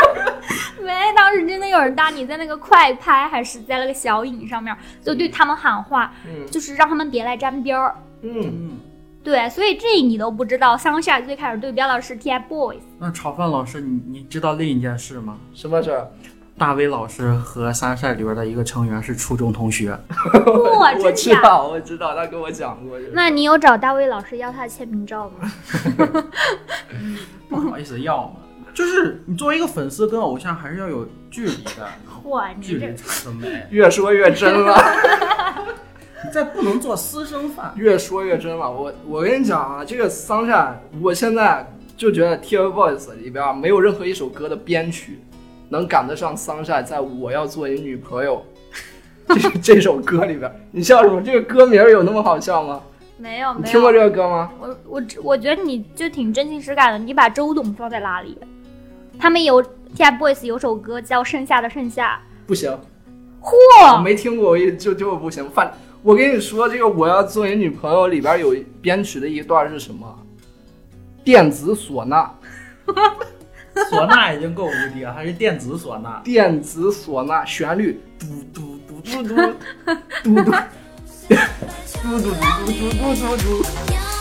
[0.82, 7.94] 没，当时真的有人搭你在那个快拍还是在那个小影上面，就对他们喊话，嗯就是让他们别来沾边儿。
[8.22, 8.70] 嗯，嗯，
[9.22, 12.78] 对，所以这你都不知道，香夏最开始对标的是 TFBOYS。
[12.98, 15.36] 那炒饭老师，你你知道另一件事吗？
[15.52, 16.08] 什么事儿？
[16.58, 21.12] 大威老师和三晒里边的一个成员是初中同学，哇，我？
[21.12, 22.98] 知道，我知道，他跟我讲过。
[23.12, 25.52] 那你有找大卫老师要他的签名照吗？
[27.48, 28.36] 不好意思要嘛。
[28.72, 31.88] 就是你作为一个粉丝跟偶像还是要有距离的，
[32.24, 34.74] 哇，你距离这产生美，越说越真了，
[36.24, 37.72] 你再不能做私生饭。
[37.76, 38.70] 越说越真了。
[38.70, 45.20] 我我跟你讲啊，这个桑葚，我现在就觉得 TFBOYS 里边啊没有任何一首歌的编曲
[45.68, 48.44] 能赶得上 Sunshine 在我要做你女朋友
[49.28, 50.50] 这 这首歌里边。
[50.70, 51.20] 你笑什么？
[51.20, 52.80] 这个歌名有那么好笑吗？
[53.18, 53.92] 没有没你听过。
[53.92, 54.50] 这个歌吗？
[54.60, 58.36] 我我我觉得你就挺真情实感的，你把周董放在哪里？
[59.18, 59.62] 他们有
[59.96, 62.70] TFBOYS 有首歌叫《盛夏的盛夏不行，》，
[63.40, 65.48] 我嚯，没听过，我一就就不行。
[65.50, 70.06] 反我跟你说，这个我要做你女朋友里边有编曲的一段是什么？
[71.24, 72.30] 电子唢呐，
[73.90, 76.20] 唢呐已经够无敌了，还是电子唢呐。
[76.24, 79.34] 电子唢呐旋律，嘟嘟嘟嘟嘟，
[80.24, 80.50] 嘟嘟，
[82.02, 84.15] 嘟嘟嘟嘟嘟嘟嘟嘟。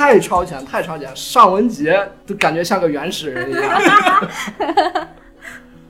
[0.00, 1.14] 太超前，太超前！
[1.14, 5.06] 尚雯婕都感觉像个原始人一样。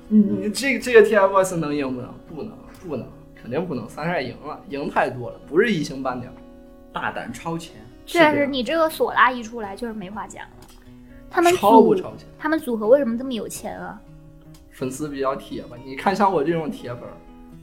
[0.09, 2.13] 你你这这个 TFBOYS 能赢不能？
[2.29, 2.53] 不能，
[2.89, 3.07] 不能，
[3.41, 3.89] 肯定不能。
[3.89, 6.29] 三帅赢了，赢太多了，不是一星半点。
[6.93, 10.51] 大胆超前，确实你这个索拉一出来就是没话讲了。
[11.31, 12.27] 他们组超不超前？
[12.37, 13.97] 他们组合为什么这么有钱啊？
[14.73, 15.77] 粉丝比较铁吧？
[15.85, 17.15] 你看像我这种铁粉儿，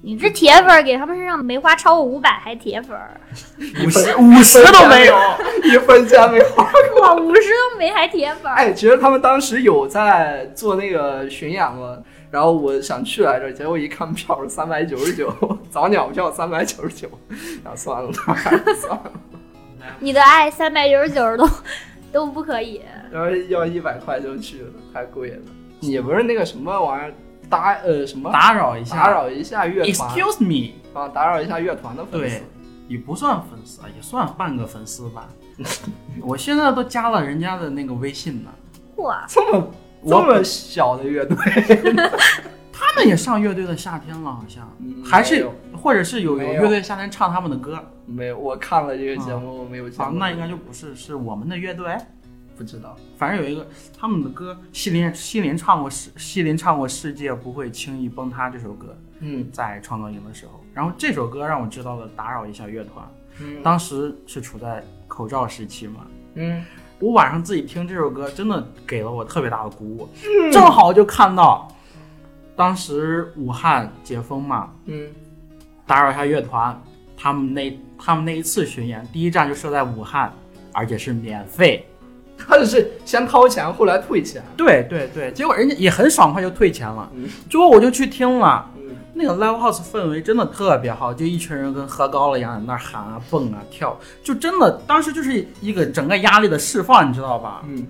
[0.02, 3.20] 你这铁粉儿给他们身上没花超过五百还铁粉儿，
[3.86, 5.18] 五十五十都没有。
[5.64, 6.64] 一分钱没花。
[6.96, 8.56] 过，五十都没还铁粉儿。
[8.56, 11.98] 哎，其实他们当时有在做那个巡演嘛，
[12.32, 15.34] 然后我想去来着，结果一看票是三百九十九，
[15.70, 17.10] 早鸟票三百九十九，
[17.64, 19.12] 然后 算了，算了，
[20.00, 21.50] 你的爱三百九十九都
[22.12, 22.82] 都不可以。
[23.12, 25.38] 然后要一百块就去了，太贵了。
[25.80, 27.14] 你不是那个什么玩意儿
[27.50, 28.32] 打呃什么？
[28.32, 30.10] 打扰一下，打扰一下乐团。
[30.10, 32.38] Excuse me，啊，打扰一下乐团的粉丝。
[32.38, 32.44] 对。
[32.88, 35.28] 也不算粉丝啊，也算半个粉丝吧。
[36.24, 38.50] 我现在都加了人家的那个微信呢。
[38.96, 39.68] 哇，这么
[40.08, 41.36] 这么小的乐队，
[42.72, 44.74] 他们也上乐队的夏天了，好像。
[44.80, 45.54] 嗯还是有。
[45.76, 46.54] 或者是有有。
[46.54, 47.78] 乐队夏天唱他们的歌。
[48.06, 51.94] 没有，我看了这个节目，我没有见啊，，那应该就不是是我们的乐队。
[52.58, 52.98] 不知道。
[53.18, 63.08] 反正有一个他们的歌，西林西林唱过世西林唱过《世界不会轻易崩塌》这首歌，嗯在创造营的时候，然后这首歌让我知道了打扰一下乐团。
[63.40, 66.08] 嗯，当时是处在口罩时期嘛。
[66.34, 66.64] 嗯，
[67.00, 70.10] 我晚上自己听这首歌，真的给了我特别大的鼓舞。
[70.52, 71.68] 正好就看到，
[72.56, 75.08] 当时武汉解封嘛，嗯，
[75.86, 76.80] 打扰一下乐团，
[77.16, 80.32] 他们那他们那一次巡演，第一站就设在武汉，
[80.72, 81.86] 而且是免费。
[82.48, 84.42] 他就是先掏钱，后来退钱。
[84.56, 87.10] 对对对，结果人家也很爽快就退钱了。
[87.16, 97.64] 嗯结果我就去听了，嗯，那个 live house 氛围真的特别好，就一群人跟喝高了一样在那儿喊啊蹦啊跳，就真的当时就是一个整个压力的释放，你知道吧？
[97.68, 97.86] 嗯，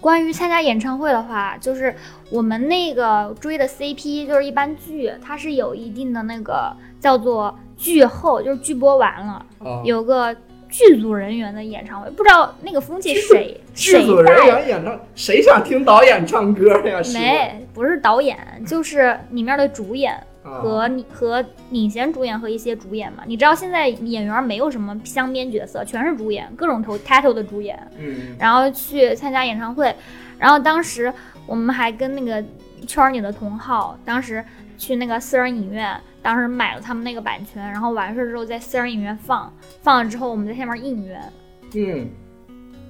[0.00, 1.94] 关于参加演唱会的话，就是
[2.30, 10.34] 我们那个追的 CP，就是一般剧，它是有一定的那个叫做剧后，就是剧播完了，啊，有个
[10.74, 14.44] 剧组人员的演唱会，不知道那个风气谁谁剧组人。
[14.44, 17.00] 员演唱，谁想听导演唱歌呀？
[17.12, 20.12] 没，不是导演，就是里面的主演
[20.42, 23.22] 啊和你和领衔主演和一些主演嘛。
[23.24, 27.78] 你知道现在演员没有什么香边角色，全是主演，各种头 title 的主演。
[27.96, 29.94] 嗯然后去参加演唱会，
[30.40, 31.12] 然后当时
[31.46, 32.44] 我们还跟那个
[32.84, 34.44] 圈儿里的同好，当时
[34.76, 39.52] 去那个私人影院，当时买了他们那个版权，然后完事儿之后在私人影院放，
[39.82, 41.20] 放了之后我们在下面应援，
[41.74, 42.08] 嗯，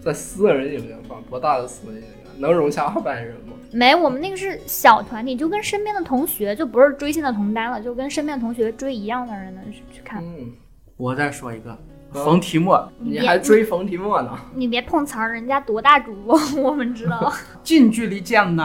[0.00, 2.10] 在私人影院放，多大的私人影院？
[2.38, 3.54] 能容下二百人吗？
[3.72, 10.22] 没，我们那个是小团体，就跟身边的同学，就不是追星的同单了，就跟身边的同学追一样的人呢去去看。
[10.24, 10.52] 嗯，
[10.96, 11.76] 我再说一个，
[12.12, 14.30] 嗯冯提莫你还追冯提莫呢？
[14.54, 17.32] 你别碰瓷儿，人家多大主播， 我们知道。
[17.64, 18.64] 近距离见的，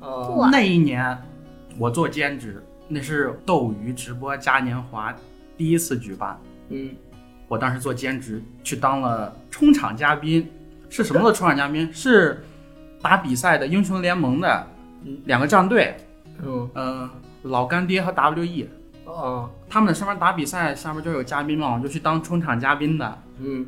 [0.00, 1.16] 呃，那一年
[1.78, 5.14] 我做兼职，那是斗鱼直播嘉年华
[5.56, 6.38] 第一次举办，
[6.70, 6.90] 嗯。
[7.46, 10.50] 我当时做兼职去当了冲场嘉宾，
[10.90, 11.92] 是什么的冲场嘉宾？
[11.92, 12.42] 是
[13.00, 14.66] 打比赛的英雄联盟的
[15.24, 15.96] 两个战队，
[16.42, 16.70] 嗯。
[16.74, 17.10] 嗯、
[17.42, 18.66] 老干爹和 WE，
[19.04, 19.50] 哦。
[19.68, 23.22] 他们上面打比赛，下面就有嘉宾嘛，我就去当冲场嘉宾的。
[23.38, 23.66] 嗯。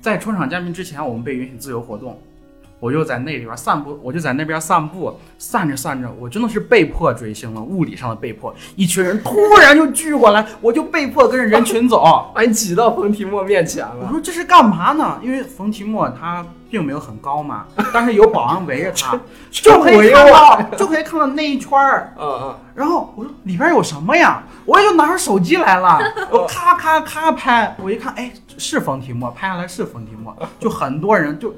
[0.00, 2.20] 在冲场嘉宾之前，我们被允许自由活动，
[2.82, 8.52] 我就在那里边散步，我就在那边散步，散着散着，我真的是被迫追星了，物理上的被迫。
[8.74, 12.32] 一群人突然就聚过来，我就被迫跟着人群走。
[12.34, 14.08] 把你挤到冯提莫面前了我。
[14.08, 15.16] 说这是干嘛呢？
[15.22, 19.16] 因为冯提莫他并没有很高嘛，但是有保安围着他，
[19.52, 22.12] 就可以看到，就可以看到那一圈儿。
[22.18, 24.42] 嗯嗯，然后我说里边有什么呀？
[24.64, 26.00] 我也就拿出手机来了，
[26.32, 31.54] 我咔咔咔拍，我一看，哎，是冯提莫，拍下来是冯提莫，就很多人就。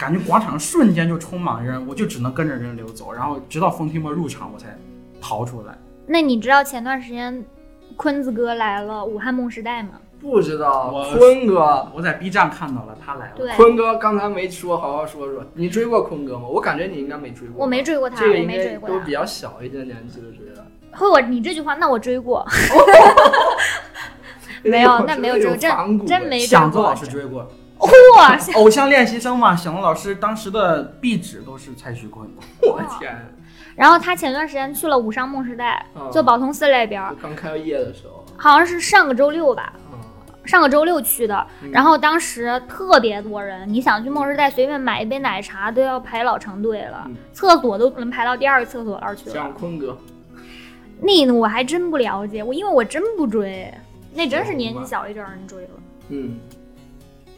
[0.00, 4.74] 感觉广场瞬间就充满人，我就只能跟着人流走，然后直到冯提莫入场，我才
[5.20, 5.76] 逃出来。
[6.06, 7.44] 那你知道前段时间
[7.96, 9.90] 坤子哥来了武汉梦时代吗？
[10.18, 15.44] 不知道坤哥，我在 B 站看到了他来了，对，坤哥刚才没说，好好说说。
[15.52, 16.46] 你追过坤哥吗？
[16.48, 17.62] 我感觉你应该没追过。
[17.62, 19.12] 我没追过他，我这个应该没追过都比。
[19.12, 20.64] 较小一点年纪的追的。
[20.92, 22.46] 会我你这句话，那我追过，
[24.64, 26.46] 没有，那没有追过，真真没追过。
[26.46, 27.46] 响子老师追过，
[28.16, 32.28] 哇，偶像练习生嘛，小龙老师当时的壁纸都是蔡徐坤。
[32.62, 33.16] 我天！
[33.74, 36.10] 然后他前段时间去了武商梦时代，嗯。
[36.12, 39.98] 就宝通寺那边儿，刚开业的时候，好像是上个周六吧，嗯，
[40.44, 41.46] 上个周六去的。
[41.62, 41.70] 嗯。
[41.70, 47.16] 然后当时特别多人，你想去梦时代随便买一杯奶茶都要排老长队了，嗯。
[47.32, 49.34] 厕所都能排到第二个厕所那儿去了。
[49.34, 49.54] 像。
[49.54, 49.96] 坤哥，
[51.00, 53.72] 那我还真不了解，我因为我真不追，
[54.12, 55.70] 那真是年纪小一点儿人追了。
[56.08, 56.38] 嗯，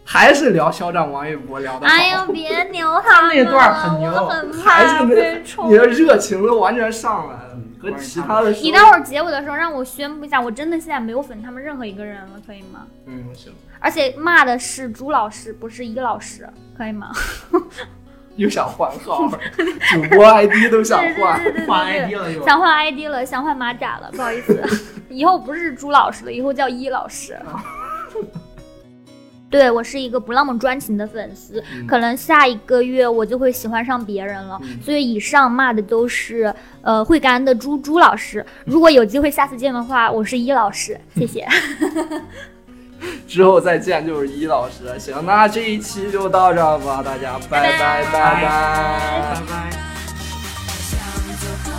[0.04, 1.94] 还是聊肖战王一博聊的好。
[1.94, 5.14] 哎呦，别牛他们 那段很牛我很还是怕那
[5.68, 5.76] 你。
[5.76, 12.86] 的热情都完全上来了，和其他的你待会儿结尾的时候让我宣布一下，我真的现在没有粉他们任何一个人了，可以吗？
[13.06, 17.10] 嗯行，而且骂的是朱老师，不是一老师，可以吗？
[18.36, 19.28] 又想换号，
[19.92, 21.38] 主播 ID 都想换。
[21.42, 22.44] 对对对对对换 ID 了又。
[22.44, 24.62] 想换 ID 了，想换马甲了，不好意思，
[25.10, 27.38] 以后不是朱老师了，以后叫一老师。
[29.52, 34.58] 对我是一个不那么专情的粉丝，嗯可能下一个月我就会喜欢上别人了。
[34.62, 38.44] 嗯所以以上骂的都是呃会感恩的猪猪老师。
[38.64, 41.46] 如果有机会下次见的话，我是一老师，谢谢。
[43.28, 44.98] 之后再见就是一老师。
[44.98, 48.12] 行，那这一期就到这儿吧，大家拜拜拜拜。
[48.12, 49.70] 拜拜。
[50.80, 50.98] 想
[51.40, 51.70] 做朋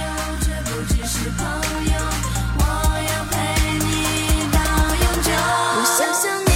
[0.00, 0.04] 友，
[0.42, 1.40] 却不只是朋
[1.86, 1.94] 友，
[2.58, 2.62] 我
[3.08, 3.34] 要陪
[3.78, 3.86] 你
[4.52, 4.58] 到
[5.02, 5.30] 永久。
[5.32, 6.51] 我想象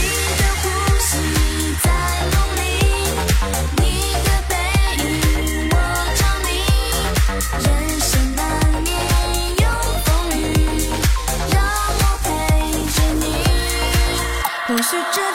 [14.76, 15.25] 我是真